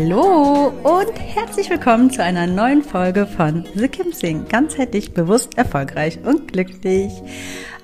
[0.00, 4.46] Hallo und herzlich willkommen zu einer neuen Folge von The Kim Sing.
[4.48, 7.10] Ganzheitlich, bewusst, erfolgreich und glücklich.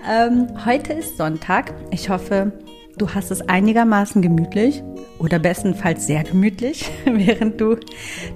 [0.08, 1.74] Ähm, heute ist Sonntag.
[1.90, 2.52] Ich hoffe,
[2.98, 4.84] du hast es einigermaßen gemütlich
[5.18, 7.78] oder bestenfalls sehr gemütlich, während du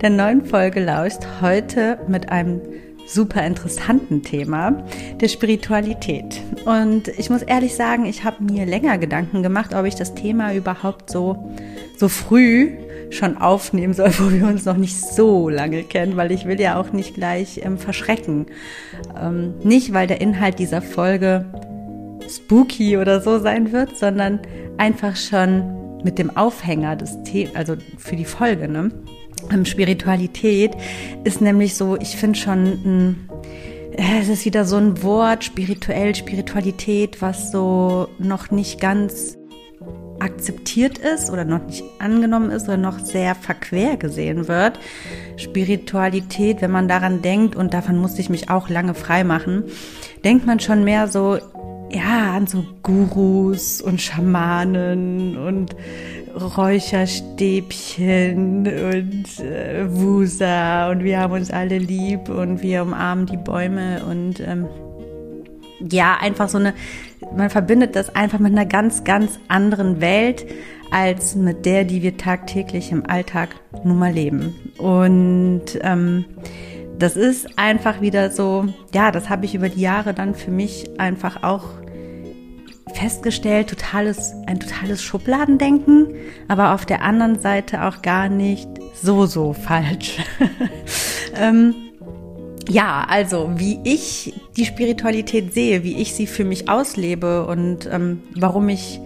[0.03, 1.21] der neuen Folge lauscht.
[1.41, 2.61] Heute mit einem
[3.07, 4.85] super interessanten Thema,
[5.21, 6.43] der Spiritualität.
[6.65, 10.53] Und ich muss ehrlich sagen, ich habe mir länger Gedanken gemacht, ob ich das Thema
[10.53, 11.55] überhaupt so,
[11.97, 12.73] so früh
[13.11, 16.81] schon aufnehmen soll, wo wir uns noch nicht so lange kennen, weil ich will ja
[16.81, 18.47] auch nicht gleich ähm, verschrecken.
[19.21, 21.45] Ähm, nicht, weil der Inhalt dieser Folge
[22.29, 24.41] spooky oder so sein wird, sondern
[24.77, 28.91] einfach schon mit dem Aufhänger des Themas, also für die Folge, ne?
[29.53, 30.73] Ähm, Spiritualität
[31.25, 33.29] ist nämlich so, ich finde schon ein,
[33.93, 39.38] äh, es ist wieder so ein Wort, spirituell, Spiritualität, was so noch nicht ganz
[40.21, 44.79] akzeptiert ist oder noch nicht angenommen ist oder noch sehr verquer gesehen wird.
[45.37, 49.65] Spiritualität, wenn man daran denkt, und davon musste ich mich auch lange frei machen,
[50.25, 51.39] denkt man schon mehr so,
[51.91, 55.75] ja, an so Gurus und Schamanen und
[56.39, 64.05] Räucherstäbchen und äh, Wusa und wir haben uns alle lieb und wir umarmen die Bäume
[64.05, 64.67] und ähm,
[65.81, 66.75] ja, einfach so eine,
[67.37, 70.47] man verbindet das einfach mit einer ganz, ganz anderen Welt
[70.91, 74.55] als mit der, die wir tagtäglich im Alltag nun mal leben.
[74.79, 76.25] Und ähm,
[76.99, 80.99] das ist einfach wieder so, ja, das habe ich über die Jahre dann für mich
[80.99, 81.65] einfach auch
[82.95, 86.15] festgestellt, totales, ein totales Schubladendenken,
[86.49, 90.19] aber auf der anderen Seite auch gar nicht so, so falsch.
[91.37, 91.75] ähm,
[92.69, 98.23] ja, also wie ich die Spiritualität sehe, wie ich sie für mich auslebe und ähm,
[98.37, 99.01] warum ich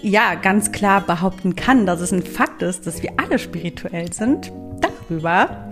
[0.00, 4.52] ja ganz klar behaupten kann, dass es ein Fakt ist, dass wir alle spirituell sind,
[4.80, 5.70] darüber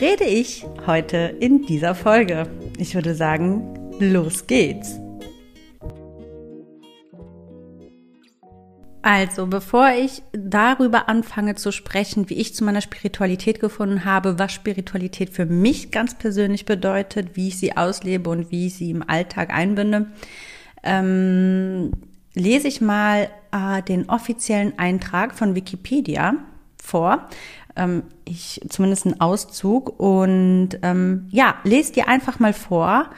[0.00, 2.46] rede ich heute in dieser Folge.
[2.78, 5.01] Ich würde sagen, los geht's.
[9.02, 14.52] Also, bevor ich darüber anfange zu sprechen, wie ich zu meiner Spiritualität gefunden habe, was
[14.52, 19.02] Spiritualität für mich ganz persönlich bedeutet, wie ich sie auslebe und wie ich sie im
[19.08, 20.06] Alltag einbinde,
[20.84, 21.90] ähm,
[22.34, 26.34] lese ich mal äh, den offiziellen Eintrag von Wikipedia
[26.80, 27.28] vor.
[27.74, 33.10] Ähm, ich zumindest einen Auszug und ähm, ja, lese dir einfach mal vor,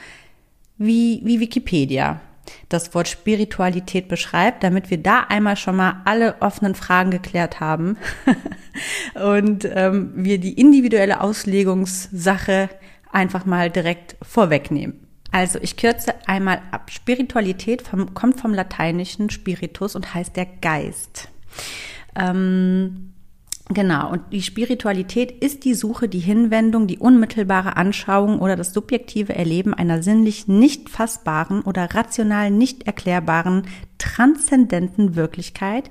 [0.78, 2.22] wie, wie Wikipedia
[2.68, 7.96] das Wort Spiritualität beschreibt, damit wir da einmal schon mal alle offenen Fragen geklärt haben
[9.14, 12.68] und ähm, wir die individuelle Auslegungssache
[13.12, 15.00] einfach mal direkt vorwegnehmen.
[15.30, 16.90] Also ich kürze einmal ab.
[16.92, 21.28] Spiritualität vom, kommt vom lateinischen Spiritus und heißt der Geist.
[22.14, 23.13] Ähm,
[23.70, 29.34] Genau, und die Spiritualität ist die Suche, die Hinwendung, die unmittelbare Anschauung oder das subjektive
[29.34, 33.66] Erleben einer sinnlich nicht fassbaren oder rational nicht erklärbaren,
[33.96, 35.88] transzendenten Wirklichkeit,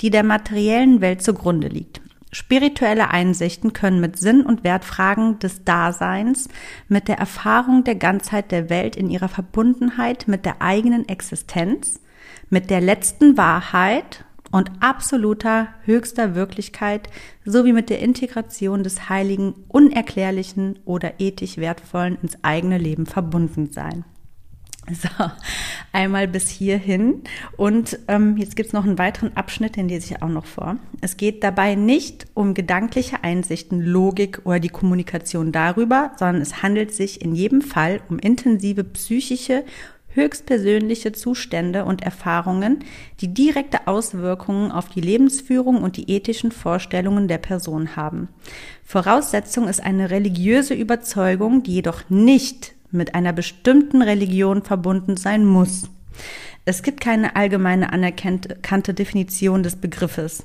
[0.00, 2.00] die der materiellen Welt zugrunde liegt.
[2.32, 6.48] Spirituelle Einsichten können mit Sinn und Wertfragen des Daseins,
[6.88, 12.00] mit der Erfahrung der Ganzheit der Welt in ihrer Verbundenheit mit der eigenen Existenz,
[12.48, 17.08] mit der letzten Wahrheit und absoluter höchster Wirklichkeit
[17.44, 24.04] sowie mit der Integration des Heiligen, Unerklärlichen oder ethisch Wertvollen ins eigene Leben verbunden sein.
[24.92, 25.08] So,
[25.92, 27.22] einmal bis hierhin.
[27.56, 30.76] Und ähm, jetzt gibt's noch einen weiteren Abschnitt, den lese ich auch noch vor.
[31.00, 36.94] Es geht dabei nicht um gedankliche Einsichten, Logik oder die Kommunikation darüber, sondern es handelt
[36.94, 39.64] sich in jedem Fall um intensive psychische,
[40.14, 42.80] höchstpersönliche Zustände und Erfahrungen,
[43.20, 48.28] die direkte Auswirkungen auf die Lebensführung und die ethischen Vorstellungen der Person haben.
[48.84, 55.88] Voraussetzung ist eine religiöse Überzeugung, die jedoch nicht mit einer bestimmten Religion verbunden sein muss.
[56.66, 60.44] Es gibt keine allgemeine anerkannte Definition des Begriffes.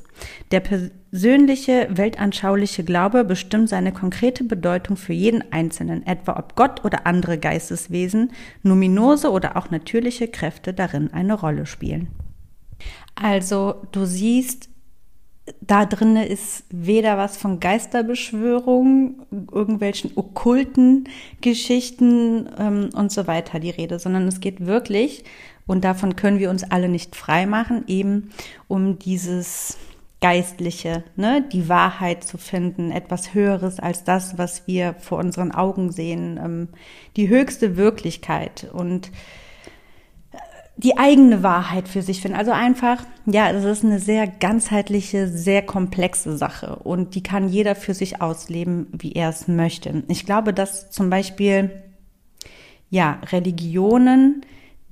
[0.52, 7.06] Der persönliche weltanschauliche Glaube bestimmt seine konkrete Bedeutung für jeden Einzelnen, etwa ob Gott oder
[7.06, 8.32] andere Geisteswesen,
[8.64, 12.08] numinose oder auch natürliche Kräfte darin eine Rolle spielen.
[13.16, 14.70] Also du siehst,
[15.62, 21.08] da drinne ist weder was von Geisterbeschwörung, irgendwelchen okkulten
[21.42, 25.24] Geschichten ähm, und so weiter die Rede, sondern es geht wirklich,
[25.68, 28.32] und davon können wir uns alle nicht frei machen, eben
[28.68, 29.78] um dieses
[30.22, 35.92] Geistliche, ne, die Wahrheit zu finden, etwas Höheres als das, was wir vor unseren Augen
[35.92, 36.68] sehen, ähm,
[37.16, 39.12] die höchste Wirklichkeit und
[40.78, 42.38] die eigene Wahrheit für sich finden.
[42.38, 47.76] Also einfach, ja, es ist eine sehr ganzheitliche, sehr komplexe Sache und die kann jeder
[47.76, 50.04] für sich ausleben, wie er es möchte.
[50.08, 51.84] Ich glaube, dass zum Beispiel,
[52.90, 54.42] ja, Religionen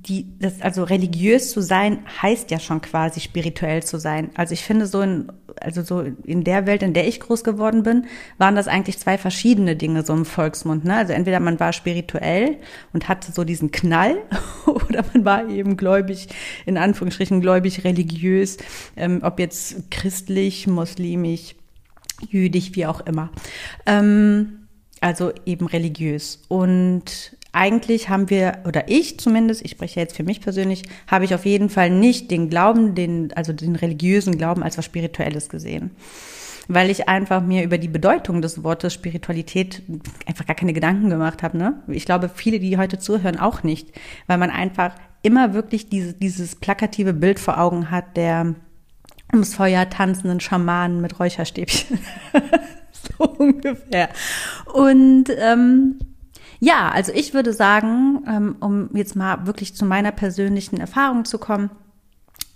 [0.07, 4.31] die, das, also religiös zu sein, heißt ja schon quasi spirituell zu sein.
[4.35, 7.83] Also ich finde so in, also so in der Welt, in der ich groß geworden
[7.83, 8.05] bin,
[8.37, 10.83] waren das eigentlich zwei verschiedene Dinge so im Volksmund.
[10.83, 10.95] Ne?
[10.95, 12.57] Also entweder man war spirituell
[12.91, 14.17] und hatte so diesen Knall
[14.65, 16.27] oder man war eben gläubig,
[16.65, 18.57] in Anführungsstrichen gläubig, religiös,
[18.97, 21.55] ähm, ob jetzt christlich, muslimisch,
[22.29, 23.31] jüdisch, wie auch immer.
[23.85, 24.67] Ähm,
[24.99, 26.41] also eben religiös.
[26.47, 31.35] Und eigentlich haben wir, oder ich zumindest, ich spreche jetzt für mich persönlich, habe ich
[31.35, 35.91] auf jeden Fall nicht den Glauben, den, also den religiösen Glauben als was Spirituelles gesehen.
[36.67, 39.83] Weil ich einfach mir über die Bedeutung des Wortes Spiritualität
[40.25, 41.57] einfach gar keine Gedanken gemacht habe.
[41.57, 41.83] Ne?
[41.87, 43.89] Ich glaube, viele, die heute zuhören, auch nicht.
[44.27, 48.55] Weil man einfach immer wirklich diese, dieses plakative Bild vor Augen hat, der
[49.31, 51.99] ums Feuer tanzenden Schamanen mit Räucherstäbchen.
[53.17, 54.09] so ungefähr.
[54.73, 55.99] Und ähm,
[56.63, 61.37] ja, also ich würde sagen, ähm, um jetzt mal wirklich zu meiner persönlichen Erfahrung zu
[61.37, 61.69] kommen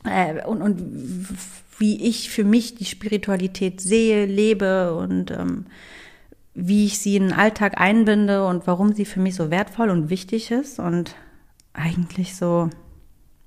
[0.06, 1.36] äh, und, und
[1.78, 5.66] wie ich für mich die Spiritualität sehe, lebe und ähm,
[6.54, 10.10] wie ich sie in den Alltag einbinde und warum sie für mich so wertvoll und
[10.10, 11.16] wichtig ist und
[11.74, 12.70] eigentlich so,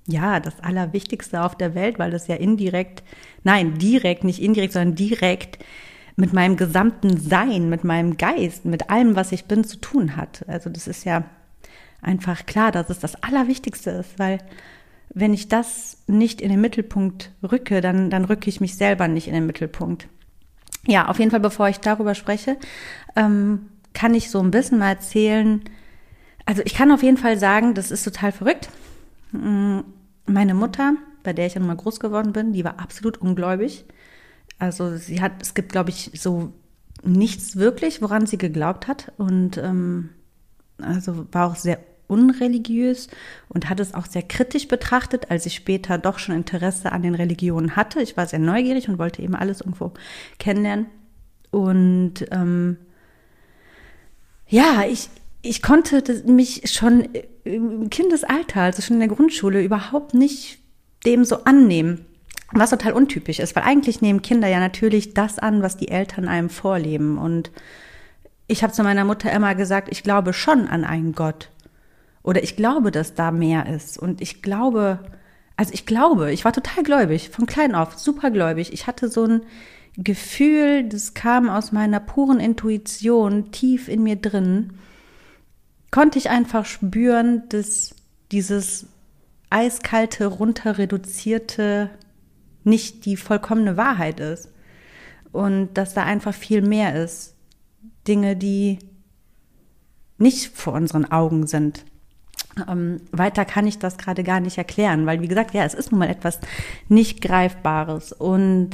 [0.07, 3.01] ja, das Allerwichtigste auf der Welt, weil das ja indirekt,
[3.43, 5.57] nein, direkt, nicht indirekt, sondern direkt
[6.15, 10.45] mit meinem gesamten Sein, mit meinem Geist, mit allem, was ich bin, zu tun hat.
[10.47, 11.23] Also das ist ja
[12.01, 14.39] einfach klar, dass es das Allerwichtigste ist, weil
[15.13, 19.27] wenn ich das nicht in den Mittelpunkt rücke, dann, dann rücke ich mich selber nicht
[19.27, 20.07] in den Mittelpunkt.
[20.87, 22.57] Ja, auf jeden Fall, bevor ich darüber spreche,
[23.15, 25.61] ähm, kann ich so ein bisschen mal erzählen.
[26.45, 28.69] Also ich kann auf jeden Fall sagen, das ist total verrückt.
[29.31, 29.79] Mm,
[30.25, 33.85] meine Mutter, bei der ich dann mal groß geworden bin, die war absolut ungläubig.
[34.61, 36.53] Also sie hat, es gibt, glaube ich, so
[37.03, 39.11] nichts wirklich, woran sie geglaubt hat.
[39.17, 40.09] Und ähm,
[40.79, 43.07] also war auch sehr unreligiös
[43.49, 47.15] und hat es auch sehr kritisch betrachtet, als ich später doch schon Interesse an den
[47.15, 48.03] Religionen hatte.
[48.03, 49.93] Ich war sehr neugierig und wollte eben alles irgendwo
[50.37, 50.85] kennenlernen.
[51.49, 52.77] Und ähm,
[54.47, 55.09] ja, ich,
[55.41, 57.09] ich konnte mich schon
[57.45, 60.59] im Kindesalter, also schon in der Grundschule, überhaupt nicht
[61.03, 62.05] dem so annehmen.
[62.53, 66.27] Was total untypisch ist, weil eigentlich nehmen Kinder ja natürlich das an, was die Eltern
[66.27, 67.17] einem vorleben.
[67.17, 67.51] Und
[68.47, 71.49] ich habe zu meiner Mutter immer gesagt, ich glaube schon an einen Gott.
[72.23, 73.97] Oder ich glaube, dass da mehr ist.
[73.97, 74.99] Und ich glaube,
[75.55, 78.73] also ich glaube, ich war total gläubig, von klein auf, super gläubig.
[78.73, 79.41] Ich hatte so ein
[79.97, 84.73] Gefühl, das kam aus meiner puren Intuition, tief in mir drin,
[85.91, 87.93] konnte ich einfach spüren, dass
[88.31, 88.87] dieses
[89.49, 91.89] eiskalte, runterreduzierte
[92.63, 94.49] nicht die vollkommene Wahrheit ist.
[95.31, 97.35] Und dass da einfach viel mehr ist.
[98.07, 98.79] Dinge, die
[100.17, 101.85] nicht vor unseren Augen sind.
[102.67, 105.91] Ähm, weiter kann ich das gerade gar nicht erklären, weil wie gesagt, ja, es ist
[105.91, 106.39] nun mal etwas
[106.89, 108.11] nicht Greifbares.
[108.11, 108.71] Und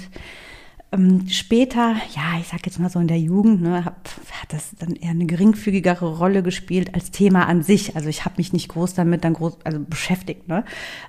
[0.92, 4.08] ähm, später, ja, ich sag jetzt mal so in der Jugend, ne, hab,
[4.42, 7.96] hat das dann eher eine geringfügigere Rolle gespielt als Thema an sich.
[7.96, 10.64] Also ich habe mich nicht groß damit dann groß also beschäftigt, ne?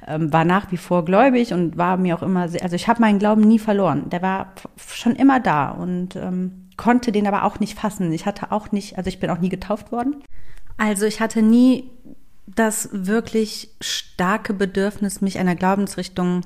[0.07, 3.01] Ähm, war nach wie vor gläubig und war mir auch immer sehr, also ich habe
[3.01, 4.11] meinen Glauben nie verloren.
[4.11, 4.53] Der war
[4.87, 8.13] schon immer da und ähm, konnte den aber auch nicht fassen.
[8.13, 10.17] Ich hatte auch nicht, also ich bin auch nie getauft worden.
[10.77, 11.91] Also ich hatte nie
[12.47, 16.43] das wirklich starke Bedürfnis, mich einer Glaubensrichtung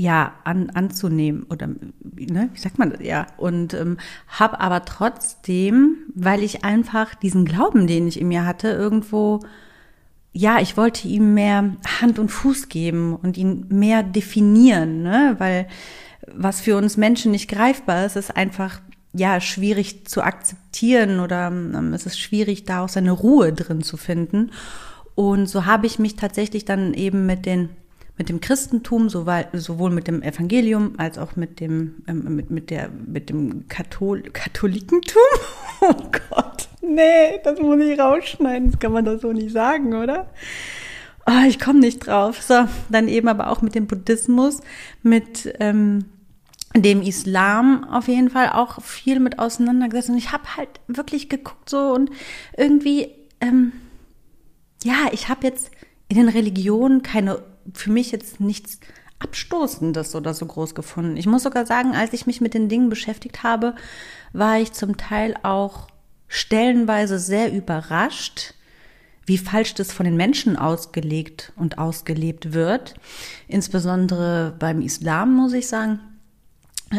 [0.00, 5.96] ja an, anzunehmen oder ne, wie sagt man das ja und ähm, habe aber trotzdem,
[6.14, 9.40] weil ich einfach diesen Glauben, den ich in mir hatte, irgendwo
[10.32, 15.34] ja, ich wollte ihm mehr Hand und Fuß geben und ihn mehr definieren, ne?
[15.38, 15.66] weil
[16.32, 18.80] was für uns Menschen nicht greifbar ist, ist einfach
[19.12, 23.96] ja schwierig zu akzeptieren oder ähm, es ist schwierig, da auch seine Ruhe drin zu
[23.96, 24.52] finden.
[25.16, 27.70] Und so habe ich mich tatsächlich dann eben mit den
[28.20, 32.90] mit dem Christentum, sowohl mit dem Evangelium als auch mit dem, ähm, mit, mit, der,
[32.90, 35.22] mit dem Kathol Katholikentum.
[35.82, 35.94] Oh
[36.28, 40.28] Gott, nee, das muss ich rausschneiden, das kann man doch so nicht sagen, oder?
[41.26, 42.42] Oh, ich komme nicht drauf.
[42.42, 44.60] So, dann eben aber auch mit dem Buddhismus,
[45.02, 46.04] mit ähm,
[46.76, 50.10] dem Islam auf jeden Fall auch viel mit auseinandergesetzt.
[50.10, 52.10] Und ich habe halt wirklich geguckt so und
[52.58, 53.08] irgendwie,
[53.40, 53.72] ähm,
[54.84, 55.70] ja, ich habe jetzt
[56.10, 57.40] in den Religionen keine
[57.74, 58.78] für mich jetzt nichts
[59.18, 61.16] Abstoßendes oder so groß gefunden.
[61.16, 63.74] Ich muss sogar sagen, als ich mich mit den Dingen beschäftigt habe,
[64.32, 65.88] war ich zum Teil auch
[66.26, 68.54] stellenweise sehr überrascht,
[69.26, 72.94] wie falsch das von den Menschen ausgelegt und ausgelebt wird.
[73.46, 76.00] Insbesondere beim Islam, muss ich sagen.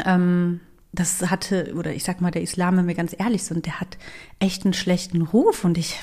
[0.06, 0.60] Ähm,
[0.94, 3.98] das hatte, oder ich sag mal, der Islam, wenn wir ganz ehrlich sind, der hat
[4.40, 5.64] echt einen schlechten Ruf.
[5.64, 6.02] Und ich,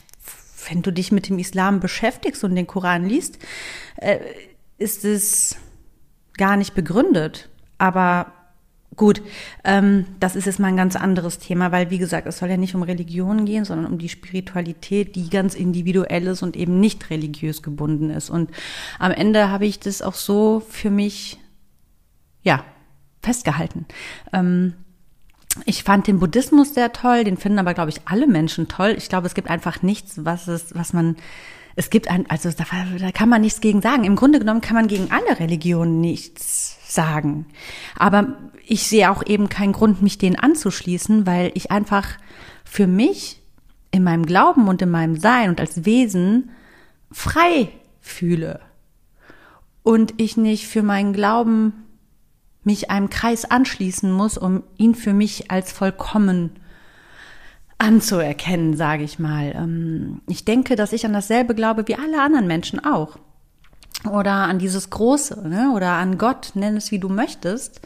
[0.68, 3.38] wenn du dich mit dem Islam beschäftigst und den Koran liest,
[3.96, 4.18] äh,
[4.78, 5.56] ist es
[6.36, 7.48] gar nicht begründet.
[7.78, 8.32] Aber
[8.96, 9.22] gut,
[9.64, 12.56] ähm, das ist jetzt mal ein ganz anderes Thema, weil wie gesagt, es soll ja
[12.56, 17.10] nicht um Religion gehen, sondern um die Spiritualität, die ganz individuell ist und eben nicht
[17.10, 18.30] religiös gebunden ist.
[18.30, 18.50] Und
[18.98, 21.38] am Ende habe ich das auch so für mich,
[22.42, 22.64] ja,
[23.22, 23.86] festgehalten.
[24.32, 24.74] Ähm,
[25.64, 28.94] ich fand den Buddhismus sehr toll, den finden aber, glaube ich, alle Menschen toll.
[28.96, 31.16] Ich glaube, es gibt einfach nichts, was es, was man
[31.78, 32.64] es gibt ein, also da,
[32.98, 34.02] da kann man nichts gegen sagen.
[34.02, 37.46] Im Grunde genommen kann man gegen alle Religionen nichts sagen.
[37.96, 38.36] Aber
[38.66, 42.08] ich sehe auch eben keinen Grund, mich denen anzuschließen, weil ich einfach
[42.64, 43.40] für mich
[43.92, 46.50] in meinem Glauben und in meinem Sein und als Wesen
[47.12, 47.68] frei
[48.00, 48.58] fühle.
[49.84, 51.72] Und ich nicht für meinen Glauben
[52.68, 56.50] mich einem Kreis anschließen muss, um ihn für mich als vollkommen
[57.78, 59.54] anzuerkennen, sage ich mal.
[59.56, 63.18] Ähm, ich denke, dass ich an dasselbe glaube wie alle anderen Menschen auch.
[64.04, 65.72] Oder an dieses Große, ne?
[65.74, 67.80] oder an Gott, nenn es wie du möchtest.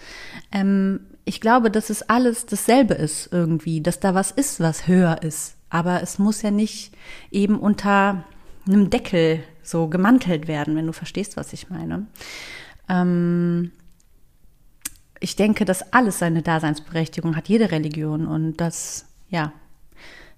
[0.51, 5.23] Ähm, ich glaube, dass es alles dasselbe ist irgendwie, dass da was ist, was höher
[5.23, 5.55] ist.
[5.71, 6.93] Aber es muss ja nicht
[7.31, 8.25] eben unter
[8.67, 12.07] einem Deckel so gemantelt werden, wenn du verstehst, was ich meine.
[12.89, 13.71] Ähm,
[15.23, 18.27] ich denke, dass alles seine Daseinsberechtigung hat, jede Religion.
[18.27, 19.53] Und das, ja,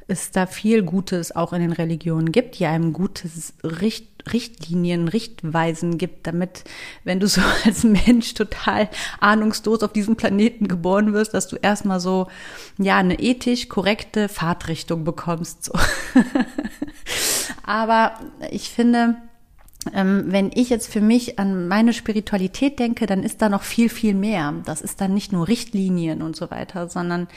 [0.06, 5.98] es da viel Gutes auch in den Religionen gibt, die einem gutes Richt Richtlinien, Richtweisen
[5.98, 6.64] gibt, damit,
[7.04, 8.88] wenn du so als Mensch total
[9.20, 12.28] ahnungslos auf diesem Planeten geboren wirst, dass du erstmal so,
[12.78, 15.64] ja, eine ethisch korrekte Fahrtrichtung bekommst.
[15.64, 15.72] So.
[17.64, 18.18] Aber
[18.50, 19.16] ich finde,
[19.92, 24.14] wenn ich jetzt für mich an meine Spiritualität denke, dann ist da noch viel, viel
[24.14, 24.54] mehr.
[24.64, 27.28] Das ist dann nicht nur Richtlinien und so weiter, sondern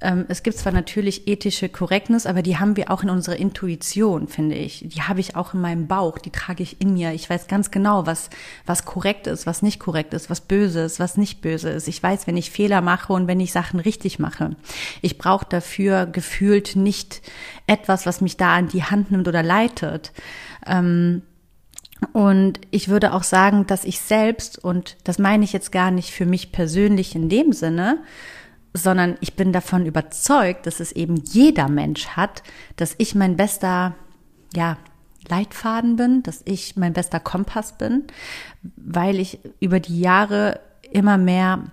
[0.00, 4.28] ähm, es gibt zwar natürlich ethische Korrektness, aber die haben wir auch in unserer Intuition,
[4.28, 4.84] finde ich.
[4.86, 7.12] Die habe ich auch in meinem Bauch, die trage ich in mir.
[7.12, 8.28] Ich weiß ganz genau, was,
[8.66, 11.88] was korrekt ist, was nicht korrekt ist, was böse ist, was nicht böse ist.
[11.88, 14.56] Ich weiß, wenn ich Fehler mache und wenn ich Sachen richtig mache.
[15.00, 17.22] Ich brauche dafür gefühlt nicht
[17.66, 20.12] etwas, was mich da an die Hand nimmt oder leitet.
[20.66, 21.22] Ähm,
[22.12, 26.10] und ich würde auch sagen, dass ich selbst, und das meine ich jetzt gar nicht
[26.10, 27.98] für mich persönlich in dem Sinne,
[28.72, 32.42] sondern ich bin davon überzeugt, dass es eben jeder Mensch hat,
[32.76, 33.94] dass ich mein bester,
[34.54, 34.76] ja,
[35.28, 38.04] Leitfaden bin, dass ich mein bester Kompass bin,
[38.76, 40.60] weil ich über die Jahre
[40.92, 41.64] immer mehr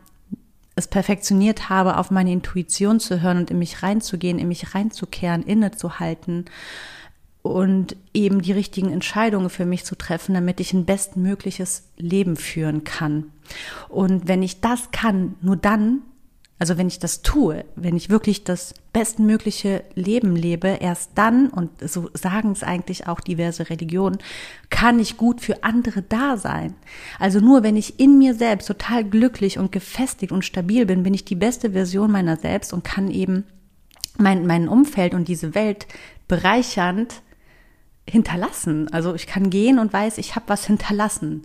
[0.75, 5.43] es perfektioniert habe, auf meine Intuition zu hören und in mich reinzugehen, in mich reinzukehren,
[5.43, 6.45] innezuhalten
[7.41, 12.83] und eben die richtigen Entscheidungen für mich zu treffen, damit ich ein bestmögliches Leben führen
[12.83, 13.31] kann.
[13.89, 16.03] Und wenn ich das kann, nur dann
[16.61, 21.71] also wenn ich das tue, wenn ich wirklich das bestmögliche Leben lebe, erst dann, und
[21.81, 24.19] so sagen es eigentlich auch diverse Religionen,
[24.69, 26.75] kann ich gut für andere da sein.
[27.17, 31.15] Also nur wenn ich in mir selbst total glücklich und gefestigt und stabil bin, bin
[31.15, 33.43] ich die beste Version meiner selbst und kann eben
[34.19, 35.87] mein, mein Umfeld und diese Welt
[36.27, 37.23] bereichernd
[38.11, 38.91] hinterlassen.
[38.91, 41.43] Also ich kann gehen und weiß, ich habe was hinterlassen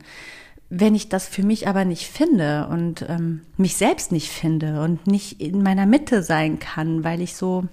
[0.69, 5.07] wenn ich das für mich aber nicht finde und ähm, mich selbst nicht finde und
[5.07, 7.65] nicht in meiner Mitte sein kann, weil ich so,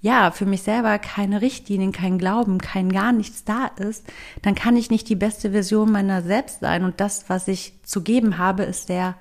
[0.00, 4.06] ja, für mich selber keine Richtlinien, kein Glauben, kein gar nichts da ist,
[4.42, 6.84] dann kann ich nicht die beste Version meiner selbst sein.
[6.84, 9.16] Und das, was ich zu geben habe, ist sehr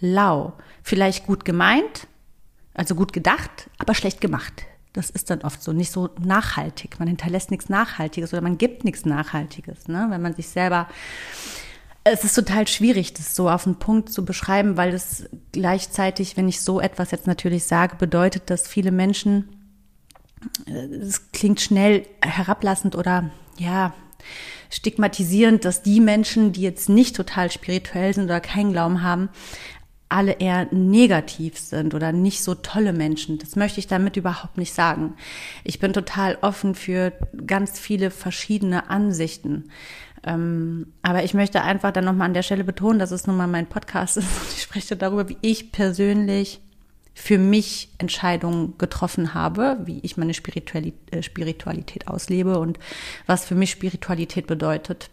[0.00, 0.54] lau.
[0.82, 2.06] Vielleicht gut gemeint,
[2.74, 4.64] also gut gedacht, aber schlecht gemacht.
[4.96, 6.98] Das ist dann oft so, nicht so nachhaltig.
[6.98, 10.06] Man hinterlässt nichts Nachhaltiges oder man gibt nichts Nachhaltiges, ne?
[10.10, 10.88] wenn man sich selber
[12.08, 16.48] es ist total schwierig, das so auf den Punkt zu beschreiben, weil es gleichzeitig, wenn
[16.48, 19.48] ich so etwas jetzt natürlich sage, bedeutet, dass viele Menschen,
[20.66, 23.92] äh, es klingt schnell herablassend oder ja,
[24.70, 29.28] stigmatisierend, dass die Menschen, die jetzt nicht total spirituell sind oder keinen Glauben haben,
[30.08, 33.38] alle eher negativ sind oder nicht so tolle Menschen.
[33.38, 35.14] Das möchte ich damit überhaupt nicht sagen.
[35.64, 37.12] Ich bin total offen für
[37.46, 39.70] ganz viele verschiedene Ansichten.
[40.24, 43.46] Ähm, aber ich möchte einfach dann nochmal an der Stelle betonen, dass es nun mal
[43.46, 46.60] mein Podcast ist und ich spreche darüber, wie ich persönlich
[47.14, 52.78] für mich Entscheidungen getroffen habe, wie ich meine äh, Spiritualität auslebe und
[53.26, 55.08] was für mich Spiritualität bedeutet.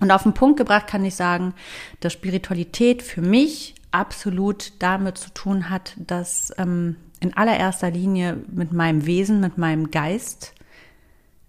[0.00, 1.54] Und auf den Punkt gebracht kann ich sagen,
[2.00, 8.72] dass Spiritualität für mich absolut damit zu tun hat, dass ähm, in allererster Linie mit
[8.72, 10.52] meinem Wesen, mit meinem Geist,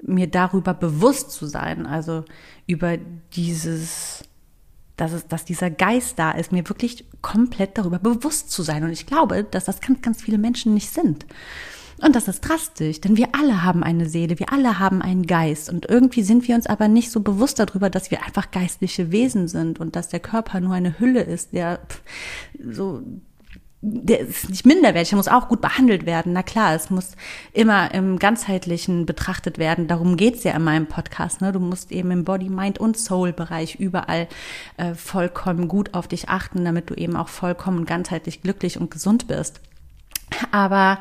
[0.02, 2.24] mir darüber bewusst zu sein, also
[2.68, 2.98] über
[3.34, 4.24] dieses,
[4.96, 8.84] dass, es, dass dieser Geist da ist, mir wirklich komplett darüber bewusst zu sein.
[8.84, 11.26] Und ich glaube, dass das ganz, ganz viele Menschen nicht sind.
[12.02, 15.70] Und das ist drastisch, denn wir alle haben eine Seele, wir alle haben einen Geist.
[15.70, 19.48] Und irgendwie sind wir uns aber nicht so bewusst darüber, dass wir einfach geistliche Wesen
[19.48, 21.80] sind und dass der Körper nur eine Hülle ist, der
[22.70, 23.02] so
[23.88, 26.34] der ist nicht minderwertig, der muss auch gut behandelt werden.
[26.34, 27.12] Na klar, es muss
[27.54, 29.88] immer im ganzheitlichen betrachtet werden.
[29.88, 31.42] Darum geht's ja in meinem Podcast.
[31.42, 31.52] Ne?
[31.52, 34.28] Du musst eben im Body, Mind und Soul-Bereich überall
[34.78, 39.28] äh, vollkommen gut auf dich achten, damit du eben auch vollkommen ganzheitlich glücklich und gesund
[39.28, 39.62] bist.
[40.52, 41.00] Aber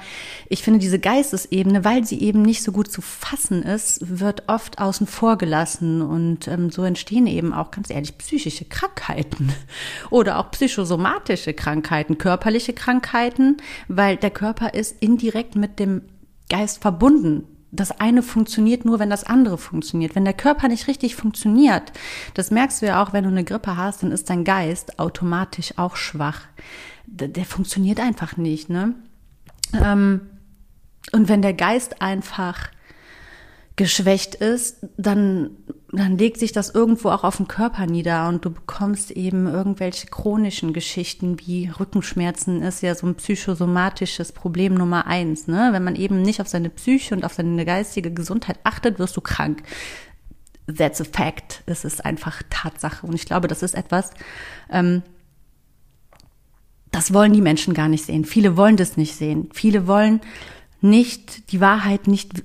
[0.48, 4.78] ich finde, diese Geistesebene, weil sie eben nicht so gut zu fassen ist, wird oft
[4.78, 6.02] außen vor gelassen.
[6.02, 9.52] Und ähm, so entstehen eben auch, ganz ehrlich, psychische Krankheiten
[10.10, 13.56] oder auch psychosomatische Krankheiten, körperliche Krankheiten,
[13.88, 16.02] weil der Körper ist indirekt mit dem
[16.48, 17.44] Geist verbunden.
[17.74, 20.14] Das eine funktioniert nur, wenn das andere funktioniert.
[20.14, 21.92] Wenn der Körper nicht richtig funktioniert,
[22.34, 25.74] das merkst du ja auch, wenn du eine Grippe hast, dann ist dein Geist automatisch
[25.76, 26.42] auch schwach.
[27.06, 28.94] Der, der funktioniert einfach nicht, ne?
[29.72, 30.20] Ähm,
[31.12, 32.70] und wenn der Geist einfach
[33.76, 35.50] geschwächt ist, dann,
[35.90, 40.06] dann legt sich das irgendwo auch auf den Körper nieder und du bekommst eben irgendwelche
[40.06, 45.48] chronischen Geschichten wie Rückenschmerzen ist ja so ein psychosomatisches Problem Nummer eins.
[45.48, 45.70] Ne?
[45.72, 49.20] Wenn man eben nicht auf seine Psyche und auf seine geistige Gesundheit achtet, wirst du
[49.20, 49.64] krank.
[50.66, 51.62] That's a fact.
[51.66, 53.06] Es ist einfach Tatsache.
[53.06, 54.10] Und ich glaube, das ist etwas,
[54.70, 55.02] ähm,
[56.94, 58.24] das wollen die Menschen gar nicht sehen.
[58.24, 59.48] Viele wollen das nicht sehen.
[59.52, 60.20] Viele wollen
[60.80, 62.44] nicht die Wahrheit nicht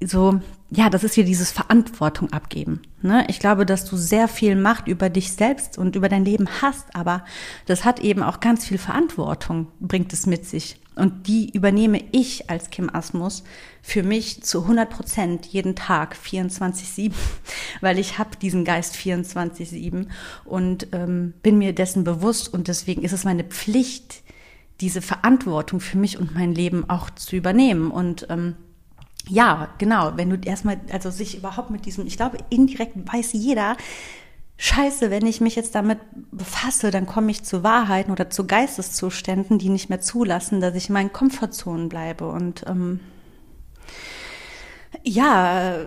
[0.00, 0.40] so,
[0.74, 2.82] ja, das ist hier dieses Verantwortung abgeben.
[3.00, 3.24] Ne?
[3.28, 6.94] Ich glaube, dass du sehr viel Macht über dich selbst und über dein Leben hast,
[6.96, 7.24] aber
[7.66, 10.80] das hat eben auch ganz viel Verantwortung, bringt es mit sich.
[10.96, 13.44] Und die übernehme ich als Kim Asmus
[13.82, 17.12] für mich zu 100 Prozent jeden Tag 24-7,
[17.80, 20.06] weil ich habe diesen Geist 24-7
[20.44, 24.22] und ähm, bin mir dessen bewusst und deswegen ist es meine Pflicht,
[24.80, 27.90] diese Verantwortung für mich und mein Leben auch zu übernehmen.
[27.90, 28.56] Und ähm,
[29.28, 33.76] ja, genau, wenn du erstmal, also sich überhaupt mit diesem, ich glaube, indirekt weiß jeder,
[34.56, 35.98] Scheiße, wenn ich mich jetzt damit
[36.30, 40.88] befasse, dann komme ich zu Wahrheiten oder zu Geisteszuständen, die nicht mehr zulassen, dass ich
[40.88, 42.28] in meinen Komfortzonen bleibe.
[42.28, 43.00] Und ähm,
[45.02, 45.78] ja,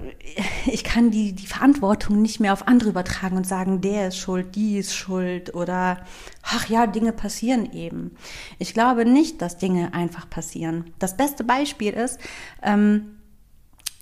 [0.66, 4.56] ich kann die, die Verantwortung nicht mehr auf andere übertragen und sagen, der ist schuld,
[4.56, 6.00] die ist schuld oder
[6.44, 8.18] ach ja, Dinge passieren eben.
[8.60, 10.92] Ich glaube nicht, dass Dinge einfach passieren.
[11.00, 12.20] Das beste Beispiel ist,
[12.62, 13.17] ähm,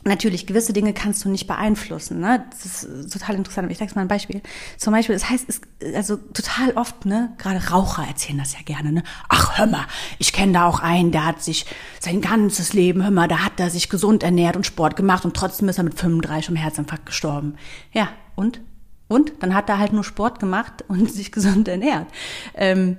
[0.07, 2.19] Natürlich, gewisse Dinge kannst du nicht beeinflussen.
[2.19, 2.45] Ne?
[2.51, 3.71] Das ist total interessant.
[3.71, 4.39] Ich sage mal ein Beispiel.
[4.77, 5.61] Zum Beispiel, das heißt, es,
[5.95, 9.03] also total oft, ne, gerade Raucher erzählen das ja gerne, ne?
[9.29, 9.87] Ach, hör mal,
[10.19, 11.65] ich kenne da auch einen, der hat sich
[11.99, 15.35] sein ganzes Leben, hör mal, da hat er sich gesund ernährt und Sport gemacht und
[15.35, 17.55] trotzdem ist er mit 35 um Herzinfarkt gestorben.
[17.91, 18.61] Ja, und?
[19.07, 19.33] Und?
[19.39, 22.05] Dann hat er halt nur Sport gemacht und sich gesund ernährt.
[22.53, 22.97] Ähm,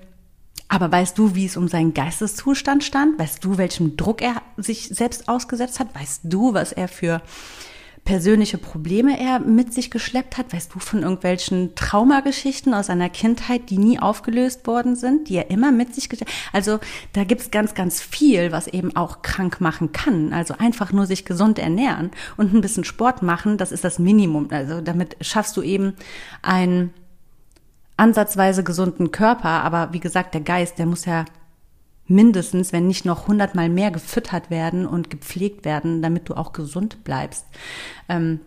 [0.69, 3.19] aber weißt du, wie es um seinen Geisteszustand stand?
[3.19, 5.95] Weißt du, welchem Druck er sich selbst ausgesetzt hat?
[5.95, 7.23] Weißt du, was er für
[8.05, 10.53] persönliche Probleme er mit sich geschleppt hat?
[10.53, 15.51] Weißt du von irgendwelchen Traumageschichten aus seiner Kindheit, die nie aufgelöst worden sind, die er
[15.51, 16.55] immer mit sich geschleppt hat?
[16.55, 16.79] Also
[17.13, 20.33] da gibt's ganz, ganz viel, was eben auch krank machen kann.
[20.33, 24.49] Also einfach nur sich gesund ernähren und ein bisschen Sport machen, das ist das Minimum.
[24.51, 25.95] Also damit schaffst du eben
[26.43, 26.95] ein
[27.97, 31.25] ansatzweise gesunden Körper, aber wie gesagt, der Geist, der muss ja
[32.07, 37.03] mindestens, wenn nicht noch hundertmal mehr gefüttert werden und gepflegt werden, damit du auch gesund
[37.05, 37.47] bleibst.
[38.09, 38.41] Ähm,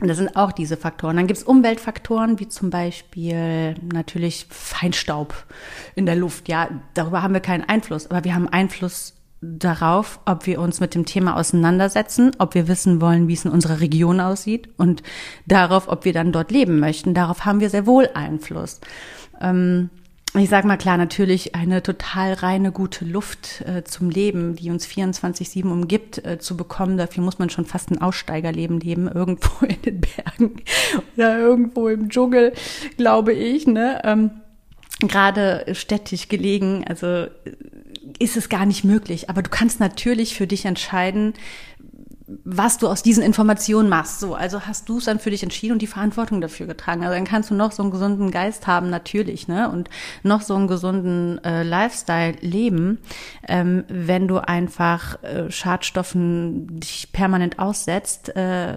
[0.00, 1.16] das sind auch diese Faktoren.
[1.16, 5.46] Dann gibt es Umweltfaktoren, wie zum Beispiel natürlich Feinstaub
[5.94, 6.48] in der Luft.
[6.48, 10.94] Ja, darüber haben wir keinen Einfluss, aber wir haben Einfluss darauf, ob wir uns mit
[10.94, 15.02] dem Thema auseinandersetzen, ob wir wissen wollen, wie es in unserer Region aussieht und
[15.46, 17.14] darauf, ob wir dann dort leben möchten.
[17.14, 18.80] Darauf haben wir sehr wohl Einfluss.
[19.40, 19.88] Ähm,
[20.38, 24.86] ich sag mal klar, natürlich eine total reine, gute Luft äh, zum Leben, die uns
[24.86, 26.96] 24-7 umgibt, äh, zu bekommen.
[26.96, 30.62] Dafür muss man schon fast ein Aussteigerleben leben, irgendwo in den Bergen
[31.16, 32.52] oder irgendwo im Dschungel,
[32.96, 33.66] glaube ich.
[33.66, 34.00] Ne?
[34.04, 34.30] Ähm,
[35.00, 37.30] Gerade städtisch gelegen, also äh,
[38.20, 39.28] ist es gar nicht möglich.
[39.28, 41.34] Aber du kannst natürlich für dich entscheiden,
[42.44, 44.20] was du aus diesen Informationen machst.
[44.20, 47.02] So, also hast du es dann für dich entschieden und die Verantwortung dafür getragen.
[47.02, 49.68] Also dann kannst du noch so einen gesunden Geist haben, natürlich, ne?
[49.68, 49.90] Und
[50.22, 52.98] noch so einen gesunden äh, Lifestyle leben,
[53.48, 58.36] ähm, wenn du einfach äh, Schadstoffen dich permanent aussetzt.
[58.36, 58.76] Äh,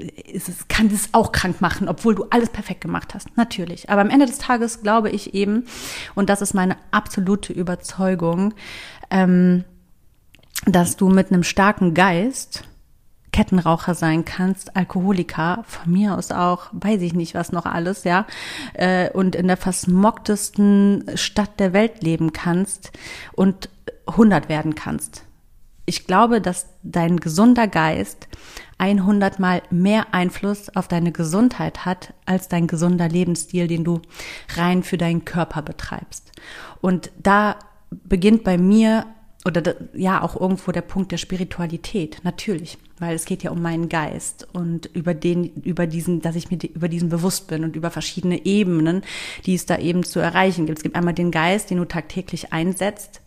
[0.00, 3.36] ist es, kann das auch krank machen, obwohl du alles perfekt gemacht hast.
[3.36, 3.90] Natürlich.
[3.90, 5.64] Aber am Ende des Tages glaube ich eben,
[6.14, 8.54] und das ist meine absolute Überzeugung,
[9.10, 9.64] ähm,
[10.64, 12.64] dass du mit einem starken Geist
[13.36, 18.26] Kettenraucher sein kannst, Alkoholiker, von mir aus auch, weiß ich nicht, was noch alles, ja,
[18.72, 22.92] äh, und in der versmogtesten Stadt der Welt leben kannst
[23.34, 23.68] und
[24.06, 25.25] 100 werden kannst.
[25.86, 28.26] Ich glaube, dass dein gesunder Geist
[28.78, 34.02] 100 mal mehr Einfluss auf deine Gesundheit hat als dein gesunder Lebensstil, den du
[34.56, 36.32] rein für deinen Körper betreibst.
[36.80, 37.56] Und da
[37.90, 39.06] beginnt bei mir
[39.46, 43.88] oder ja auch irgendwo der Punkt der Spiritualität, natürlich, weil es geht ja um meinen
[43.88, 47.92] Geist und über den, über diesen, dass ich mir über diesen bewusst bin und über
[47.92, 49.02] verschiedene Ebenen,
[49.46, 50.80] die es da eben zu erreichen gibt.
[50.80, 53.20] Es gibt einmal den Geist, den du tagtäglich einsetzt,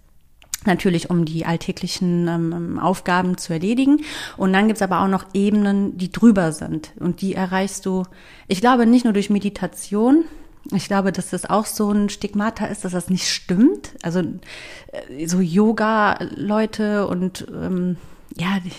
[0.65, 4.01] natürlich um die alltäglichen ähm, Aufgaben zu erledigen.
[4.37, 6.91] Und dann gibt's aber auch noch Ebenen, die drüber sind.
[6.99, 8.03] Und die erreichst du,
[8.47, 10.25] ich glaube, nicht nur durch Meditation,
[10.71, 13.93] ich glaube, dass das auch so ein Stigmata ist, dass das nicht stimmt.
[14.01, 17.97] Also äh, so Yoga-Leute und ähm,
[18.37, 18.71] ja, die,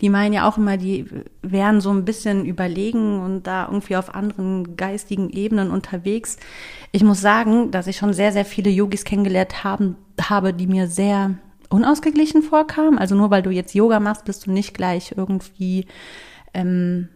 [0.00, 1.06] die meinen ja auch immer, die
[1.42, 6.36] wären so ein bisschen überlegen und da irgendwie auf anderen geistigen Ebenen unterwegs.
[6.92, 10.86] Ich muss sagen, dass ich schon sehr, sehr viele Yogis kennengelernt haben, habe, die mir
[10.86, 11.34] sehr
[11.68, 12.98] unausgeglichen vorkamen.
[12.98, 15.86] Also nur weil du jetzt Yoga machst, bist du nicht gleich irgendwie
[16.52, 17.08] ähm,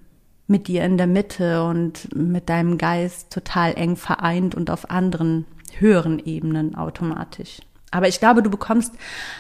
[0.48, 5.44] mit dir in der Mitte und mit deinem Geist total eng vereint und auf anderen
[5.78, 7.60] höheren Ebenen automatisch.
[7.90, 8.92] Aber ich glaube, du bekommst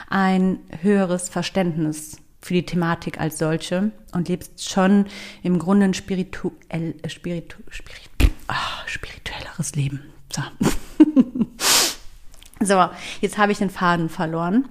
[0.08, 5.06] ein höheres Verständnis für die Thematik als solche und lebst schon
[5.42, 10.02] im Grunde ein spirituell, äh, spiritu, spirit, oh, spirituelleres Leben.
[10.32, 10.42] So.
[12.64, 12.88] so,
[13.20, 14.68] jetzt habe ich den Faden verloren.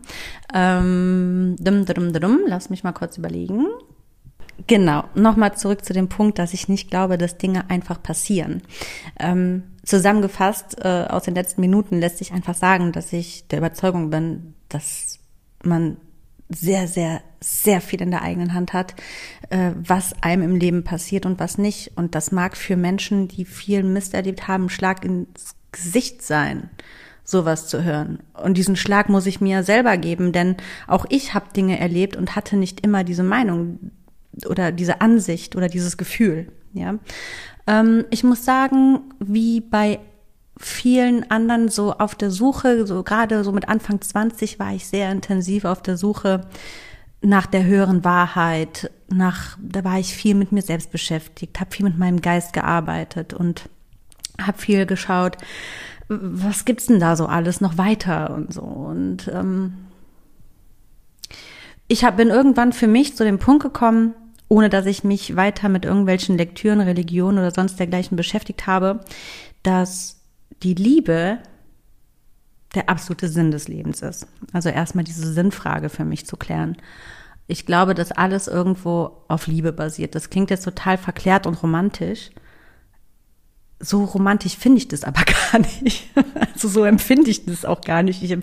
[0.54, 3.68] Ähm, dum, dum, dum, lass mich mal kurz überlegen.
[4.66, 8.64] Genau, nochmal zurück zu dem Punkt, dass ich nicht glaube, dass Dinge einfach passieren.
[9.20, 14.10] Ähm, zusammengefasst äh, aus den letzten Minuten lässt sich einfach sagen, dass ich der Überzeugung
[14.10, 15.20] bin, dass
[15.64, 15.98] man
[16.50, 18.96] sehr, sehr, sehr viel in der eigenen Hand hat,
[19.50, 21.94] äh, was einem im Leben passiert und was nicht.
[21.96, 26.70] Und das mag für Menschen, die viel Mist erlebt haben, Schlag ins Gesicht sein
[27.24, 28.20] sowas zu hören.
[28.42, 30.56] Und diesen Schlag muss ich mir selber geben, denn
[30.88, 33.92] auch ich habe Dinge erlebt und hatte nicht immer diese Meinung
[34.48, 36.48] oder diese Ansicht oder dieses Gefühl.
[36.74, 36.96] Ja,
[37.66, 40.00] ähm, ich muss sagen, wie bei
[40.60, 45.12] vielen anderen so auf der Suche, so gerade so mit Anfang 20 war ich sehr
[45.12, 46.42] intensiv auf der Suche
[47.22, 51.86] nach der höheren Wahrheit, nach da war ich viel mit mir selbst beschäftigt, habe viel
[51.86, 53.70] mit meinem Geist gearbeitet und
[54.42, 55.38] habe viel geschaut,
[56.10, 58.62] was gibt's denn da so alles noch weiter und so.
[58.62, 59.74] Und ähm,
[61.88, 64.14] ich hab, bin irgendwann für mich zu dem Punkt gekommen,
[64.50, 69.02] ohne dass ich mich weiter mit irgendwelchen Lektüren, Religionen oder sonst dergleichen beschäftigt habe,
[69.64, 70.22] dass
[70.64, 71.40] die Liebe
[72.76, 74.28] der absolute Sinn des Lebens ist.
[74.54, 76.78] Also erstmal diese Sinnfrage für mich zu klären.
[77.48, 80.16] Ich glaube, dass alles irgendwo auf Liebe basiert.
[80.16, 82.32] Das klingt jetzt total verklärt und romantisch.
[83.80, 86.10] So romantisch finde ich das aber gar nicht.
[86.36, 88.22] Also so empfinde ich das auch gar nicht.
[88.22, 88.38] Ich,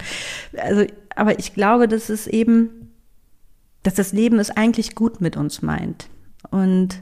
[0.57, 0.87] also,
[1.17, 2.84] aber ich glaube, dass es eben
[3.85, 6.09] dass das Leben es eigentlich gut mit uns meint.
[6.51, 7.01] Und